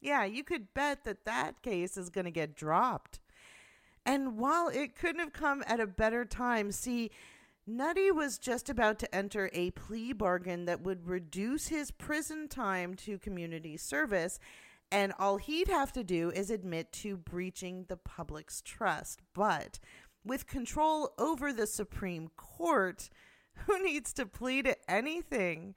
Yeah, 0.00 0.24
you 0.24 0.44
could 0.44 0.74
bet 0.74 1.04
that 1.04 1.24
that 1.24 1.62
case 1.62 1.96
is 1.96 2.10
going 2.10 2.24
to 2.26 2.30
get 2.32 2.56
dropped. 2.56 3.20
And 4.04 4.36
while 4.36 4.68
it 4.68 4.96
couldn't 4.96 5.20
have 5.20 5.32
come 5.32 5.64
at 5.66 5.80
a 5.80 5.86
better 5.86 6.24
time, 6.24 6.70
see, 6.72 7.10
Nutty 7.66 8.12
was 8.12 8.38
just 8.38 8.68
about 8.68 8.98
to 9.00 9.14
enter 9.14 9.50
a 9.52 9.70
plea 9.72 10.12
bargain 10.12 10.66
that 10.66 10.82
would 10.82 11.08
reduce 11.08 11.68
his 11.68 11.90
prison 11.90 12.46
time 12.46 12.94
to 12.94 13.18
community 13.18 13.76
service 13.76 14.38
and 14.90 15.12
all 15.18 15.36
he'd 15.36 15.68
have 15.68 15.92
to 15.92 16.04
do 16.04 16.30
is 16.30 16.50
admit 16.50 16.92
to 16.92 17.16
breaching 17.16 17.86
the 17.88 17.96
public's 17.96 18.62
trust. 18.62 19.20
But 19.34 19.78
with 20.24 20.46
control 20.46 21.12
over 21.18 21.52
the 21.52 21.66
Supreme 21.66 22.30
Court, 22.36 23.10
who 23.66 23.82
needs 23.82 24.12
to 24.14 24.26
plead 24.26 24.74
anything? 24.88 25.74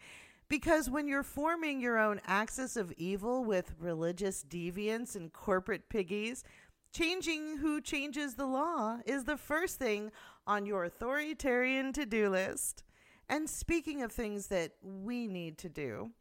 Because 0.48 0.90
when 0.90 1.08
you're 1.08 1.24
forming 1.24 1.80
your 1.80 2.00
own 2.00 2.20
axis 2.26 2.76
of 2.76 2.92
evil 2.94 3.44
with 3.44 3.76
religious 3.80 4.44
deviants 4.44 5.16
and 5.16 5.32
corporate 5.32 5.90
piggies, 5.90 6.44
changing 6.92 7.58
who 7.58 7.80
changes 7.80 8.34
the 8.34 8.48
law 8.48 8.98
is 9.06 9.26
the 9.26 9.38
first 9.38 9.78
thing 9.78 10.12
on 10.48 10.66
your 10.66 10.84
authoritarian 10.84 11.94
to 11.94 12.06
do 12.06 12.30
list. 12.30 12.84
And 13.30 13.48
speaking 13.48 14.02
of 14.02 14.12
things 14.12 14.48
that 14.48 14.72
we 14.82 15.28
need 15.28 15.60
to 15.60 15.70
do, 15.70 16.12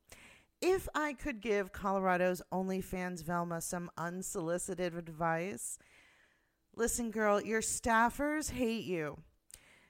if 0.60 0.88
I 0.94 1.12
could 1.12 1.40
give 1.40 1.72
Colorado's 1.72 2.42
OnlyFans 2.52 3.22
Velma 3.24 3.60
some 3.60 3.90
unsolicited 3.96 4.94
advice, 4.94 5.78
listen, 6.74 7.10
girl, 7.10 7.40
your 7.40 7.60
staffers 7.60 8.50
hate 8.50 8.84
you 8.84 9.18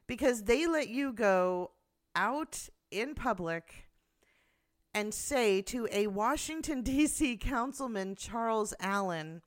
because 0.07 0.45
they 0.45 0.67
let 0.67 0.89
you 0.89 1.13
go 1.13 1.71
out 2.15 2.69
in 2.91 3.15
public 3.15 3.89
and 4.95 5.15
say 5.15 5.63
to 5.63 5.89
a 5.91 6.07
Washington, 6.09 6.83
D.C. 6.83 7.37
councilman, 7.37 8.17
Charles 8.17 8.75
Allen, 8.81 9.43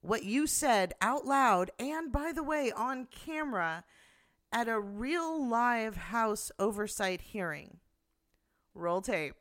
what 0.00 0.24
you 0.24 0.46
said 0.46 0.92
out 1.00 1.24
loud 1.24 1.70
and, 1.78 2.12
by 2.12 2.32
the 2.32 2.42
way, 2.42 2.72
on 2.72 3.06
camera 3.06 3.84
at 4.52 4.68
a 4.68 4.80
real 4.80 5.46
live 5.46 5.96
House 5.96 6.50
oversight 6.58 7.20
hearing. 7.20 7.78
Roll 8.74 9.00
tape. 9.00 9.34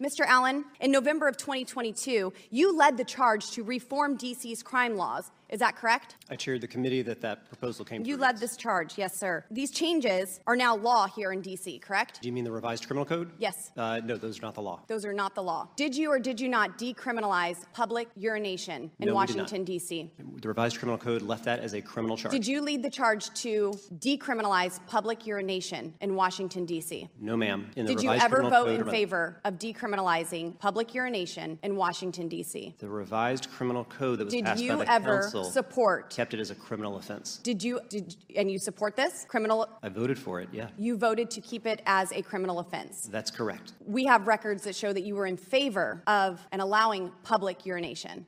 Mr. 0.00 0.26
Allen, 0.26 0.64
in 0.80 0.90
November 0.90 1.28
of 1.28 1.36
2022, 1.36 2.32
you 2.50 2.76
led 2.76 2.96
the 2.96 3.04
charge 3.04 3.50
to 3.50 3.62
reform 3.62 4.16
DC's 4.16 4.62
crime 4.62 4.96
laws 4.96 5.30
is 5.52 5.58
that 5.60 5.76
correct? 5.76 6.16
I 6.30 6.36
chaired 6.36 6.62
the 6.62 6.66
committee 6.66 7.02
that 7.02 7.20
that 7.20 7.46
proposal 7.46 7.84
came 7.84 8.06
You 8.06 8.14
through. 8.16 8.22
led 8.22 8.38
this 8.38 8.56
charge, 8.56 8.96
yes, 8.96 9.14
sir. 9.14 9.44
These 9.50 9.70
changes 9.70 10.40
are 10.46 10.56
now 10.56 10.74
law 10.74 11.06
here 11.06 11.30
in 11.30 11.42
D.C., 11.42 11.78
correct? 11.80 12.22
Do 12.22 12.28
you 12.28 12.32
mean 12.32 12.44
the 12.44 12.50
revised 12.50 12.86
criminal 12.86 13.04
code? 13.04 13.30
Yes. 13.38 13.70
Uh, 13.76 14.00
no, 14.02 14.16
those 14.16 14.38
are 14.38 14.42
not 14.42 14.54
the 14.54 14.62
law. 14.62 14.80
Those 14.88 15.04
are 15.04 15.12
not 15.12 15.34
the 15.34 15.42
law. 15.42 15.68
Did 15.76 15.94
you 15.94 16.10
or 16.10 16.18
did 16.18 16.40
you 16.40 16.48
not 16.48 16.78
decriminalize 16.78 17.58
public 17.74 18.08
urination 18.16 18.84
in 18.84 18.90
No, 19.00 19.06
did 19.06 19.06
not. 19.08 19.14
Washington, 19.14 19.64
D.C.? 19.64 20.10
The 20.40 20.48
revised 20.48 20.78
criminal 20.78 20.96
code 20.96 21.20
left 21.20 21.44
that 21.44 21.60
as 21.60 21.74
a 21.74 21.82
criminal 21.82 22.16
charge. 22.16 22.32
Did 22.32 22.46
you 22.46 22.62
lead 22.62 22.82
the 22.82 22.90
charge 22.90 23.30
to 23.42 23.72
decriminalize 23.98 24.80
public 24.86 25.26
urination 25.26 25.92
in 26.00 26.14
Washington, 26.14 26.64
D.C.? 26.64 27.10
No, 27.20 27.36
ma'am. 27.36 27.70
In 27.76 27.84
the 27.84 27.94
Did 27.94 28.02
you 28.02 28.10
ever 28.10 28.48
vote 28.48 28.68
in 28.70 28.84
favor 28.88 29.38
of 29.44 29.58
decriminalizing 29.58 30.58
public 30.58 30.94
urination 30.94 31.58
in 31.62 31.76
Washington, 31.76 32.28
D.C.? 32.28 32.74
The 32.78 32.88
revised 32.88 33.50
criminal 33.50 33.84
code 33.84 34.18
that 34.18 34.24
was 34.24 34.32
Did 34.32 34.46
passed 34.46 34.66
by 34.66 34.76
the 34.76 34.90
ever 34.90 35.20
council 35.20 35.41
support? 35.44 36.10
kept 36.10 36.34
it 36.34 36.40
as 36.40 36.50
a 36.50 36.54
criminal 36.54 36.96
offense. 36.96 37.38
Did 37.42 37.62
you 37.62 37.80
did 37.88 38.16
and 38.36 38.50
you 38.50 38.58
support 38.58 38.96
this 38.96 39.24
criminal? 39.28 39.66
I 39.82 39.88
voted 39.88 40.18
for 40.18 40.40
it. 40.40 40.48
Yeah, 40.52 40.68
You 40.78 40.96
voted 40.96 41.30
to 41.30 41.40
keep 41.40 41.66
it 41.66 41.82
as 41.86 42.12
a 42.12 42.22
criminal 42.22 42.58
offense. 42.58 43.08
that's 43.10 43.30
correct. 43.30 43.72
We 43.86 44.04
have 44.04 44.26
records 44.26 44.64
that 44.64 44.74
show 44.74 44.92
that 44.92 45.02
you 45.02 45.14
were 45.14 45.26
in 45.26 45.36
favor 45.36 46.02
of 46.06 46.40
and 46.52 46.60
allowing 46.62 47.10
public 47.22 47.64
urination. 47.66 48.26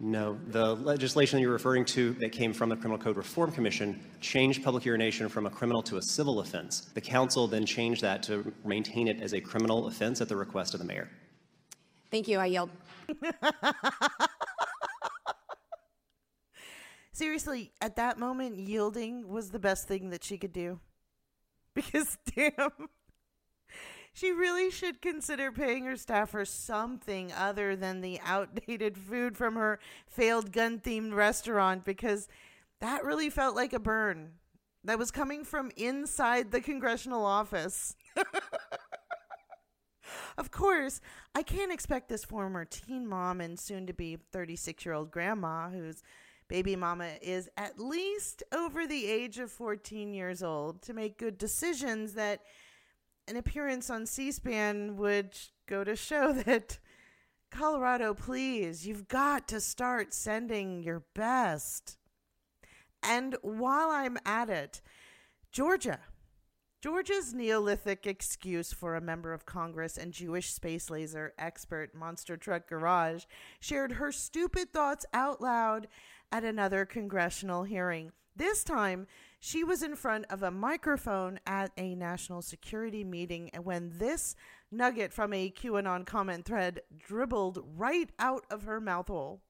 No, 0.00 0.36
the 0.48 0.74
legislation 0.74 1.38
you're 1.38 1.52
referring 1.52 1.84
to 1.86 2.14
that 2.14 2.32
came 2.32 2.52
from 2.52 2.68
the 2.68 2.74
Criminal 2.76 2.98
Code 2.98 3.16
Reform 3.16 3.52
Commission 3.52 4.00
changed 4.20 4.64
public 4.64 4.84
urination 4.84 5.28
from 5.28 5.46
a 5.46 5.50
criminal 5.50 5.82
to 5.84 5.98
a 5.98 6.02
civil 6.02 6.40
offense. 6.40 6.90
The 6.94 7.00
council 7.00 7.46
then 7.46 7.64
changed 7.64 8.02
that 8.02 8.22
to 8.24 8.52
maintain 8.64 9.06
it 9.06 9.20
as 9.22 9.34
a 9.34 9.40
criminal 9.40 9.86
offense 9.86 10.20
at 10.20 10.28
the 10.28 10.36
request 10.36 10.74
of 10.74 10.80
the 10.80 10.86
mayor. 10.86 11.08
Thank 12.10 12.26
you. 12.26 12.38
I 12.38 12.46
yield. 12.46 12.70
Seriously, 17.14 17.70
at 17.80 17.94
that 17.94 18.18
moment, 18.18 18.58
yielding 18.58 19.28
was 19.28 19.50
the 19.50 19.60
best 19.60 19.86
thing 19.86 20.10
that 20.10 20.24
she 20.24 20.36
could 20.36 20.52
do. 20.52 20.80
Because, 21.74 22.18
damn, 22.36 22.88
she 24.12 24.30
really 24.30 24.70
should 24.70 25.02
consider 25.02 25.50
paying 25.50 25.86
her 25.86 25.96
staff 25.96 26.30
for 26.30 26.44
something 26.44 27.32
other 27.32 27.74
than 27.74 28.00
the 28.00 28.20
outdated 28.24 28.96
food 28.96 29.36
from 29.36 29.56
her 29.56 29.80
failed 30.06 30.52
gun 30.52 30.78
themed 30.78 31.14
restaurant 31.14 31.84
because 31.84 32.28
that 32.80 33.04
really 33.04 33.28
felt 33.28 33.56
like 33.56 33.72
a 33.72 33.80
burn 33.80 34.34
that 34.84 35.00
was 35.00 35.10
coming 35.10 35.42
from 35.42 35.72
inside 35.76 36.52
the 36.52 36.60
congressional 36.60 37.24
office. 37.24 37.96
Of 40.36 40.50
course, 40.50 41.00
I 41.34 41.42
can't 41.42 41.72
expect 41.72 42.08
this 42.08 42.24
former 42.24 42.64
teen 42.64 43.06
mom 43.06 43.40
and 43.40 43.58
soon 43.58 43.86
to 43.86 43.92
be 43.92 44.16
36 44.32 44.84
year 44.84 44.94
old 44.94 45.10
grandma, 45.10 45.70
whose 45.70 46.02
baby 46.48 46.76
mama 46.76 47.12
is 47.22 47.48
at 47.56 47.78
least 47.78 48.42
over 48.52 48.86
the 48.86 49.06
age 49.06 49.38
of 49.38 49.50
14 49.50 50.12
years 50.14 50.42
old, 50.42 50.82
to 50.82 50.92
make 50.92 51.18
good 51.18 51.38
decisions 51.38 52.14
that 52.14 52.40
an 53.26 53.36
appearance 53.36 53.90
on 53.90 54.06
C 54.06 54.30
SPAN 54.30 54.96
would 54.96 55.34
go 55.66 55.84
to 55.84 55.96
show 55.96 56.32
that 56.46 56.78
Colorado, 57.50 58.14
please, 58.14 58.86
you've 58.86 59.06
got 59.06 59.46
to 59.48 59.60
start 59.60 60.12
sending 60.12 60.82
your 60.82 61.04
best. 61.14 61.98
And 63.00 63.36
while 63.42 63.90
I'm 63.90 64.18
at 64.26 64.50
it, 64.50 64.80
Georgia. 65.52 66.00
Georgia's 66.82 67.32
Neolithic 67.32 68.06
excuse 68.06 68.72
for 68.72 68.94
a 68.94 69.00
member 69.00 69.32
of 69.32 69.46
Congress 69.46 69.96
and 69.96 70.12
Jewish 70.12 70.52
space 70.52 70.90
laser 70.90 71.32
expert 71.38 71.94
Monster 71.94 72.36
Truck 72.36 72.68
Garage 72.68 73.24
shared 73.58 73.92
her 73.92 74.12
stupid 74.12 74.70
thoughts 74.70 75.06
out 75.14 75.40
loud 75.40 75.86
at 76.34 76.42
another 76.42 76.84
congressional 76.84 77.62
hearing. 77.62 78.10
This 78.34 78.64
time, 78.64 79.06
she 79.38 79.62
was 79.62 79.84
in 79.84 79.94
front 79.94 80.26
of 80.30 80.42
a 80.42 80.50
microphone 80.50 81.38
at 81.46 81.70
a 81.76 81.94
national 81.94 82.42
security 82.42 83.04
meeting 83.04 83.52
when 83.62 83.92
this 83.98 84.34
nugget 84.72 85.12
from 85.12 85.32
a 85.32 85.48
QAnon 85.48 86.04
comment 86.04 86.44
thread 86.44 86.80
dribbled 86.98 87.64
right 87.76 88.10
out 88.18 88.44
of 88.50 88.64
her 88.64 88.80
mouth 88.80 89.06
hole. 89.06 89.42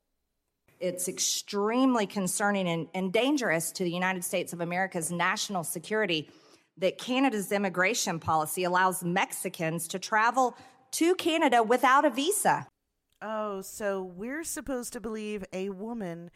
It's 0.79 1.09
extremely 1.09 2.07
concerning 2.07 2.69
and, 2.69 2.89
and 2.93 3.11
dangerous 3.11 3.73
to 3.73 3.85
the 3.85 3.91
United 3.91 4.23
States 4.23 4.53
of 4.53 4.61
America's 4.61 5.11
national 5.11 5.65
security 5.65 6.29
that 6.77 6.99
Canada's 6.99 7.51
immigration 7.51 8.19
policy 8.19 8.65
allows 8.65 9.03
Mexicans 9.03 9.89
to 9.89 9.99
travel 9.99 10.55
to 10.91 11.15
Canada 11.15 11.63
without 11.63 12.05
a 12.05 12.11
visa. 12.11 12.67
Oh, 13.23 13.63
so 13.63 14.03
we're 14.03 14.45
supposed 14.45 14.93
to 14.93 15.01
believe 15.01 15.45
a 15.51 15.71
woman 15.71 16.31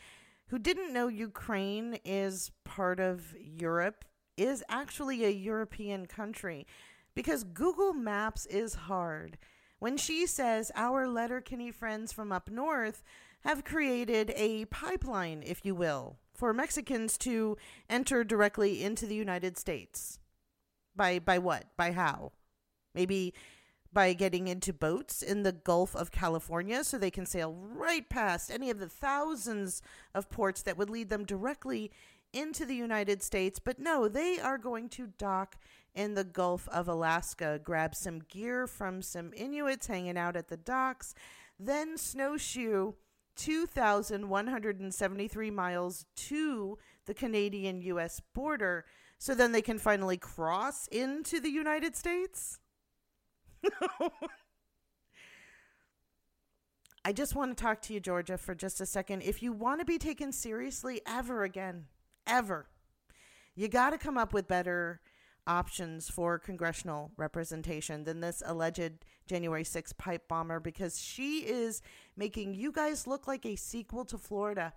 who 0.48 0.58
didn't 0.58 0.92
know 0.92 1.08
Ukraine 1.08 1.98
is 2.04 2.50
part 2.64 3.00
of 3.00 3.34
Europe 3.38 4.04
is 4.36 4.64
actually 4.68 5.24
a 5.24 5.30
European 5.30 6.06
country 6.06 6.66
because 7.14 7.44
Google 7.44 7.92
Maps 7.92 8.46
is 8.46 8.74
hard. 8.74 9.38
When 9.78 9.96
she 9.96 10.26
says 10.26 10.72
our 10.74 11.08
Letterkenny 11.08 11.70
friends 11.70 12.12
from 12.12 12.32
up 12.32 12.50
north 12.50 13.02
have 13.42 13.64
created 13.64 14.32
a 14.36 14.64
pipeline, 14.66 15.42
if 15.44 15.64
you 15.64 15.74
will, 15.74 16.18
for 16.34 16.52
Mexicans 16.52 17.18
to 17.18 17.56
enter 17.88 18.24
directly 18.24 18.82
into 18.82 19.06
the 19.06 19.14
United 19.14 19.56
States. 19.58 20.18
By 20.96 21.18
by 21.18 21.38
what? 21.38 21.64
By 21.76 21.92
how? 21.92 22.32
Maybe 22.94 23.34
by 23.92 24.12
getting 24.12 24.48
into 24.48 24.72
boats 24.72 25.22
in 25.22 25.42
the 25.42 25.52
Gulf 25.52 25.96
of 25.96 26.10
California 26.10 26.84
so 26.84 26.98
they 26.98 27.10
can 27.10 27.26
sail 27.26 27.54
right 27.54 28.08
past 28.08 28.50
any 28.50 28.70
of 28.70 28.78
the 28.78 28.88
thousands 28.88 29.82
of 30.14 30.30
ports 30.30 30.62
that 30.62 30.76
would 30.76 30.90
lead 30.90 31.08
them 31.08 31.24
directly 31.24 31.90
into 32.32 32.66
the 32.66 32.74
United 32.74 33.22
States. 33.22 33.58
But 33.58 33.78
no, 33.78 34.08
they 34.08 34.38
are 34.38 34.58
going 34.58 34.88
to 34.90 35.06
dock 35.06 35.56
in 35.94 36.14
the 36.14 36.24
Gulf 36.24 36.68
of 36.68 36.88
Alaska, 36.88 37.60
grab 37.62 37.94
some 37.94 38.20
gear 38.20 38.66
from 38.66 39.02
some 39.02 39.32
Inuits 39.34 39.86
hanging 39.86 40.18
out 40.18 40.36
at 40.36 40.48
the 40.48 40.56
docks, 40.56 41.14
then 41.58 41.96
snowshoe 41.96 42.92
2,173 43.36 45.50
miles 45.50 46.06
to 46.16 46.78
the 47.06 47.14
Canadian 47.14 47.80
US 47.82 48.20
border 48.34 48.84
so 49.18 49.34
then 49.34 49.52
they 49.52 49.62
can 49.62 49.78
finally 49.78 50.16
cross 50.16 50.86
into 50.88 51.40
the 51.40 51.50
United 51.50 51.96
States? 51.96 52.58
I 57.04 57.12
just 57.12 57.34
want 57.34 57.56
to 57.56 57.62
talk 57.62 57.80
to 57.82 57.94
you, 57.94 58.00
Georgia, 58.00 58.36
for 58.38 58.54
just 58.54 58.80
a 58.80 58.86
second. 58.86 59.22
If 59.22 59.42
you 59.42 59.52
want 59.52 59.80
to 59.80 59.86
be 59.86 59.98
taken 59.98 60.32
seriously 60.32 61.00
ever 61.06 61.42
again, 61.44 61.86
ever, 62.26 62.68
You 63.54 63.68
got 63.68 63.90
to 63.90 63.98
come 63.98 64.18
up 64.18 64.32
with 64.32 64.48
better 64.48 65.00
options 65.46 66.08
for 66.10 66.38
congressional 66.38 67.10
representation 67.16 68.04
than 68.04 68.20
this 68.20 68.42
alleged 68.46 69.04
January 69.26 69.64
6 69.64 69.92
pipe 69.94 70.28
bomber 70.28 70.60
because 70.60 71.00
she 71.00 71.38
is 71.40 71.82
making 72.16 72.54
you 72.54 72.70
guys 72.72 73.06
look 73.06 73.26
like 73.26 73.46
a 73.46 73.56
sequel 73.56 74.04
to 74.06 74.18
Florida. 74.18 74.74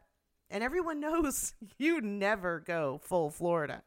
And 0.50 0.64
everyone 0.64 1.00
knows 1.02 1.54
you 1.78 2.02
never 2.02 2.60
go 2.60 3.00
full 3.04 3.30
Florida. 3.30 3.84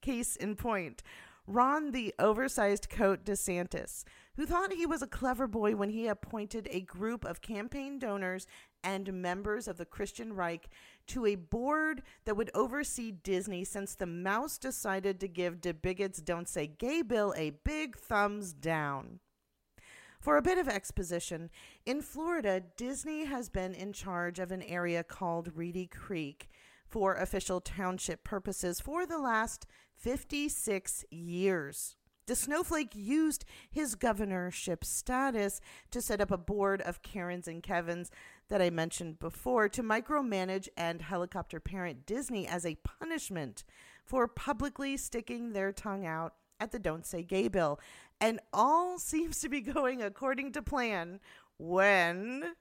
Case 0.00 0.36
in 0.36 0.56
point, 0.56 1.02
Ron 1.46 1.90
the 1.90 2.14
oversized 2.18 2.88
coat 2.88 3.24
DeSantis, 3.24 4.04
who 4.36 4.46
thought 4.46 4.72
he 4.72 4.86
was 4.86 5.02
a 5.02 5.08
clever 5.08 5.46
boy 5.46 5.74
when 5.74 5.90
he 5.90 6.06
appointed 6.06 6.68
a 6.70 6.80
group 6.80 7.24
of 7.24 7.40
campaign 7.40 7.98
donors 7.98 8.46
and 8.84 9.12
members 9.12 9.66
of 9.66 9.76
the 9.76 9.84
Christian 9.84 10.34
Reich 10.34 10.68
to 11.08 11.26
a 11.26 11.34
board 11.34 12.02
that 12.24 12.36
would 12.36 12.50
oversee 12.54 13.10
Disney 13.10 13.64
since 13.64 13.94
the 13.94 14.06
mouse 14.06 14.56
decided 14.56 15.18
to 15.20 15.28
give 15.28 15.60
the 15.60 15.74
bigots 15.74 16.20
don't 16.20 16.48
say 16.48 16.66
gay 16.66 17.02
bill 17.02 17.34
a 17.36 17.50
big 17.64 17.96
thumbs 17.96 18.52
down. 18.52 19.18
For 20.20 20.36
a 20.36 20.42
bit 20.42 20.58
of 20.58 20.68
exposition, 20.68 21.50
in 21.84 22.00
Florida, 22.00 22.62
Disney 22.76 23.24
has 23.24 23.48
been 23.48 23.74
in 23.74 23.92
charge 23.92 24.38
of 24.38 24.52
an 24.52 24.62
area 24.62 25.02
called 25.02 25.56
Reedy 25.56 25.88
Creek 25.88 26.48
for 26.92 27.14
official 27.14 27.60
township 27.60 28.22
purposes 28.22 28.78
for 28.78 29.06
the 29.06 29.18
last 29.18 29.66
56 29.96 31.06
years. 31.10 31.96
The 32.26 32.36
snowflake 32.36 32.94
used 32.94 33.46
his 33.70 33.94
governorship 33.94 34.84
status 34.84 35.60
to 35.90 36.02
set 36.02 36.20
up 36.20 36.30
a 36.30 36.36
board 36.36 36.82
of 36.82 37.02
Karens 37.02 37.48
and 37.48 37.62
Kevins 37.62 38.10
that 38.48 38.62
I 38.62 38.68
mentioned 38.68 39.18
before 39.18 39.70
to 39.70 39.82
micromanage 39.82 40.68
and 40.76 41.00
helicopter 41.00 41.58
parent 41.58 42.04
Disney 42.04 42.46
as 42.46 42.66
a 42.66 42.76
punishment 42.76 43.64
for 44.04 44.28
publicly 44.28 44.98
sticking 44.98 45.52
their 45.52 45.72
tongue 45.72 46.06
out 46.06 46.34
at 46.60 46.72
the 46.72 46.78
Don't 46.78 47.06
Say 47.06 47.22
Gay 47.22 47.48
bill. 47.48 47.80
And 48.20 48.38
all 48.52 48.98
seems 49.00 49.40
to 49.40 49.48
be 49.48 49.62
going 49.62 50.02
according 50.02 50.52
to 50.52 50.62
plan 50.62 51.20
when 51.58 52.54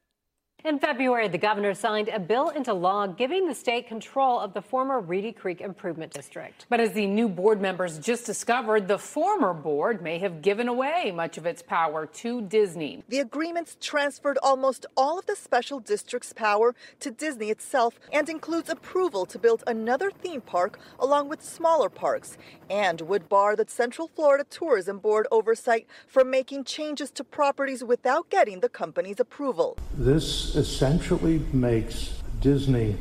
in 0.63 0.79
February, 0.79 1.27
the 1.27 1.37
governor 1.37 1.73
signed 1.73 2.07
a 2.09 2.19
bill 2.19 2.49
into 2.49 2.73
law 2.73 3.07
giving 3.07 3.47
the 3.47 3.53
state 3.53 3.87
control 3.87 4.39
of 4.39 4.53
the 4.53 4.61
former 4.61 4.99
Reedy 4.99 5.31
Creek 5.31 5.59
Improvement 5.59 6.13
District. 6.13 6.65
But 6.69 6.79
as 6.79 6.93
the 6.93 7.07
new 7.07 7.27
board 7.27 7.59
members 7.59 7.97
just 7.99 8.25
discovered, 8.25 8.87
the 8.87 8.97
former 8.97 9.53
board 9.53 10.01
may 10.01 10.19
have 10.19 10.41
given 10.41 10.67
away 10.67 11.11
much 11.13 11.37
of 11.37 11.45
its 11.45 11.61
power 11.61 12.05
to 12.05 12.41
Disney. 12.41 13.03
The 13.09 13.19
agreements 13.19 13.75
transferred 13.81 14.37
almost 14.43 14.85
all 14.95 15.17
of 15.17 15.25
the 15.25 15.35
special 15.35 15.79
district's 15.79 16.31
power 16.31 16.75
to 16.99 17.11
Disney 17.11 17.49
itself 17.49 17.99
and 18.13 18.29
includes 18.29 18.69
approval 18.69 19.25
to 19.25 19.39
build 19.39 19.63
another 19.65 20.11
theme 20.11 20.41
park 20.41 20.79
along 20.99 21.27
with 21.27 21.41
smaller 21.43 21.89
parks 21.89 22.37
and 22.69 23.01
would 23.01 23.27
bar 23.27 23.55
the 23.55 23.65
Central 23.67 24.07
Florida 24.07 24.45
Tourism 24.49 24.99
Board 24.99 25.27
oversight 25.31 25.87
from 26.07 26.29
making 26.29 26.63
changes 26.63 27.11
to 27.11 27.23
properties 27.23 27.83
without 27.83 28.29
getting 28.29 28.59
the 28.59 28.69
company's 28.69 29.19
approval. 29.19 29.77
This 29.93 30.50
essentially 30.55 31.39
makes 31.53 32.21
Disney 32.39 32.95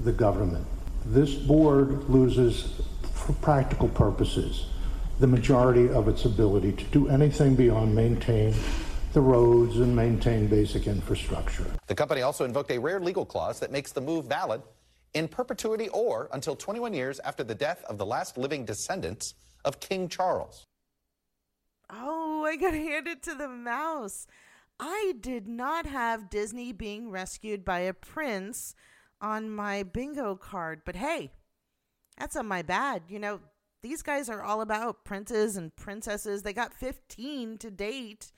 the 0.00 0.12
government. 0.12 0.66
This 1.06 1.34
board 1.34 2.08
loses, 2.08 2.82
for 3.12 3.32
practical 3.34 3.88
purposes, 3.88 4.66
the 5.20 5.26
majority 5.26 5.88
of 5.90 6.08
its 6.08 6.24
ability 6.24 6.72
to 6.72 6.84
do 6.84 7.08
anything 7.08 7.54
beyond 7.54 7.94
maintain 7.94 8.54
the 9.12 9.20
roads 9.20 9.76
and 9.76 9.94
maintain 9.94 10.48
basic 10.48 10.86
infrastructure. 10.86 11.64
The 11.86 11.94
company 11.94 12.22
also 12.22 12.44
invoked 12.44 12.72
a 12.72 12.78
rare 12.78 12.98
legal 12.98 13.24
clause 13.24 13.60
that 13.60 13.70
makes 13.70 13.92
the 13.92 14.00
move 14.00 14.26
valid 14.26 14.60
in 15.14 15.28
perpetuity 15.28 15.88
or 15.90 16.28
until 16.32 16.56
21 16.56 16.92
years 16.92 17.20
after 17.20 17.44
the 17.44 17.54
death 17.54 17.84
of 17.88 17.96
the 17.96 18.04
last 18.04 18.36
living 18.36 18.64
descendants 18.64 19.34
of 19.64 19.78
King 19.78 20.08
Charles. 20.08 20.66
Oh, 21.88 22.44
I 22.44 22.56
got 22.56 22.74
handed 22.74 23.22
to 23.22 23.34
the 23.34 23.48
mouse. 23.48 24.26
I 24.78 25.14
did 25.20 25.46
not 25.46 25.86
have 25.86 26.30
Disney 26.30 26.72
being 26.72 27.10
rescued 27.10 27.64
by 27.64 27.80
a 27.80 27.94
prince 27.94 28.74
on 29.20 29.50
my 29.50 29.82
bingo 29.82 30.34
card, 30.34 30.82
but 30.84 30.96
hey, 30.96 31.30
that's 32.18 32.36
on 32.36 32.46
my 32.46 32.62
bad. 32.62 33.04
You 33.08 33.18
know, 33.18 33.40
these 33.82 34.02
guys 34.02 34.28
are 34.28 34.42
all 34.42 34.60
about 34.60 35.04
princes 35.04 35.56
and 35.56 35.74
princesses. 35.76 36.42
They 36.42 36.52
got 36.52 36.74
15 36.74 37.58
to 37.58 37.70
date, 37.70 38.32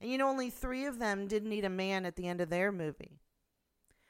and 0.00 0.10
you 0.10 0.18
know, 0.18 0.28
only 0.28 0.50
three 0.50 0.84
of 0.84 0.98
them 0.98 1.26
didn't 1.26 1.50
need 1.50 1.64
a 1.64 1.70
man 1.70 2.06
at 2.06 2.16
the 2.16 2.28
end 2.28 2.40
of 2.40 2.50
their 2.50 2.70
movie. 2.70 3.18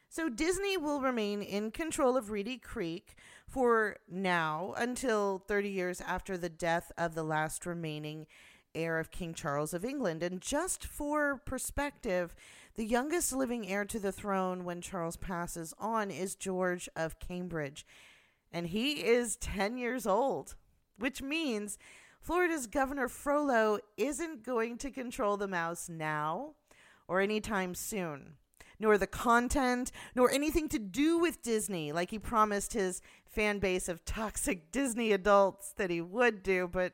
So 0.08 0.28
Disney 0.28 0.76
will 0.76 1.00
remain 1.00 1.40
in 1.40 1.70
control 1.70 2.18
of 2.18 2.30
Reedy 2.30 2.58
Creek 2.58 3.14
for 3.48 3.96
now 4.06 4.74
until 4.76 5.42
30 5.48 5.70
years 5.70 6.02
after 6.02 6.36
the 6.36 6.50
death 6.50 6.92
of 6.98 7.14
the 7.14 7.22
last 7.22 7.64
remaining 7.64 8.26
heir 8.74 8.98
of 8.98 9.10
King 9.10 9.34
Charles 9.34 9.74
of 9.74 9.84
England. 9.84 10.22
And 10.22 10.40
just 10.40 10.84
for 10.84 11.40
perspective, 11.44 12.34
the 12.74 12.84
youngest 12.84 13.32
living 13.32 13.68
heir 13.68 13.84
to 13.84 13.98
the 13.98 14.12
throne 14.12 14.64
when 14.64 14.80
Charles 14.80 15.16
passes 15.16 15.74
on 15.78 16.10
is 16.10 16.34
George 16.34 16.88
of 16.96 17.18
Cambridge. 17.18 17.86
And 18.52 18.68
he 18.68 19.04
is 19.04 19.36
10 19.36 19.78
years 19.78 20.06
old, 20.06 20.54
which 20.98 21.22
means 21.22 21.78
Florida's 22.20 22.66
Governor 22.66 23.08
Frollo 23.08 23.78
isn't 23.96 24.44
going 24.44 24.78
to 24.78 24.90
control 24.90 25.36
the 25.36 25.48
mouse 25.48 25.88
now 25.88 26.54
or 27.08 27.20
anytime 27.20 27.74
soon, 27.74 28.34
nor 28.78 28.96
the 28.96 29.06
content, 29.06 29.90
nor 30.14 30.30
anything 30.30 30.68
to 30.68 30.78
do 30.78 31.18
with 31.18 31.42
Disney, 31.42 31.92
like 31.92 32.10
he 32.10 32.18
promised 32.18 32.72
his 32.72 33.02
fan 33.26 33.58
base 33.58 33.88
of 33.88 34.04
toxic 34.04 34.70
Disney 34.70 35.12
adults 35.12 35.72
that 35.76 35.90
he 35.90 36.00
would 36.00 36.42
do. 36.42 36.68
But 36.70 36.92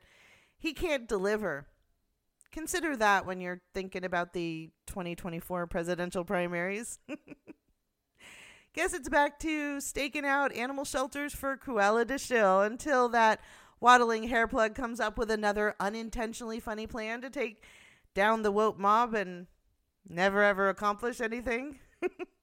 he 0.59 0.73
can't 0.73 1.09
deliver. 1.09 1.67
Consider 2.51 2.97
that 2.97 3.27
when 3.27 3.41
you're 3.41 3.63
thinking 3.75 4.05
about 4.05 4.33
the 4.33 4.71
2024 4.87 5.67
presidential 5.67 6.25
primaries. 6.25 6.99
Guess 8.75 8.95
it's 8.95 9.09
back 9.09 9.39
to 9.41 9.81
staking 9.81 10.25
out 10.25 10.53
animal 10.53 10.85
shelters 10.85 11.35
for 11.35 11.57
Cruella 11.57 12.07
de 12.07 12.19
Vil 12.19 12.63
until 12.63 13.09
that 13.11 13.41
waddling 13.81 14.25
hair 14.25 14.47
plug 14.47 14.75
comes 14.75 15.01
up 15.01 15.19
with 15.19 15.31
another 15.31 15.75
unintentionally 15.81 16.61
funny 16.61 16.87
plan 16.87 17.21
to 17.21 17.31
take 17.31 17.65
down 18.15 18.43
the 18.43 18.53
woke 18.53 18.79
mob 18.79 19.15
and 19.15 19.47
never 20.09 20.43
ever 20.43 20.69
accomplish 20.69 21.21
anything. 21.21 21.79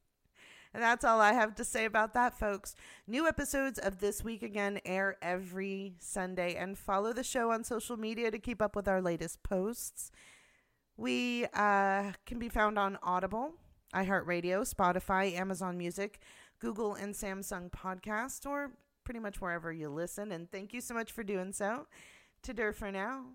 And 0.75 0.83
that's 0.83 1.05
all 1.05 1.21
I 1.21 1.31
have 1.31 1.55
to 1.55 1.63
say 1.63 1.85
about 1.85 2.13
that, 2.15 2.37
folks. 2.37 2.75
New 3.07 3.25
episodes 3.29 3.79
of 3.79 3.99
This 3.99 4.25
Week 4.25 4.43
Again 4.43 4.81
air 4.83 5.15
every 5.21 5.95
Sunday, 5.99 6.55
and 6.55 6.77
follow 6.77 7.13
the 7.13 7.23
show 7.23 7.51
on 7.51 7.63
social 7.63 7.95
media 7.95 8.29
to 8.29 8.37
keep 8.37 8.61
up 8.61 8.75
with 8.75 8.85
our 8.85 9.01
latest 9.01 9.41
posts. 9.41 10.11
We 10.97 11.45
uh, 11.53 12.11
can 12.25 12.39
be 12.39 12.49
found 12.49 12.77
on 12.77 12.97
Audible, 13.01 13.53
iHeartRadio, 13.93 14.69
Spotify, 14.69 15.33
Amazon 15.33 15.77
Music, 15.77 16.19
Google, 16.59 16.95
and 16.95 17.15
Samsung 17.15 17.71
Podcast, 17.71 18.45
or 18.45 18.71
pretty 19.05 19.21
much 19.21 19.39
wherever 19.39 19.71
you 19.71 19.87
listen. 19.87 20.33
And 20.33 20.51
thank 20.51 20.73
you 20.73 20.81
so 20.81 20.93
much 20.93 21.13
for 21.13 21.23
doing 21.23 21.53
so. 21.53 21.87
To 22.43 22.73
for 22.73 22.91
now. 22.91 23.27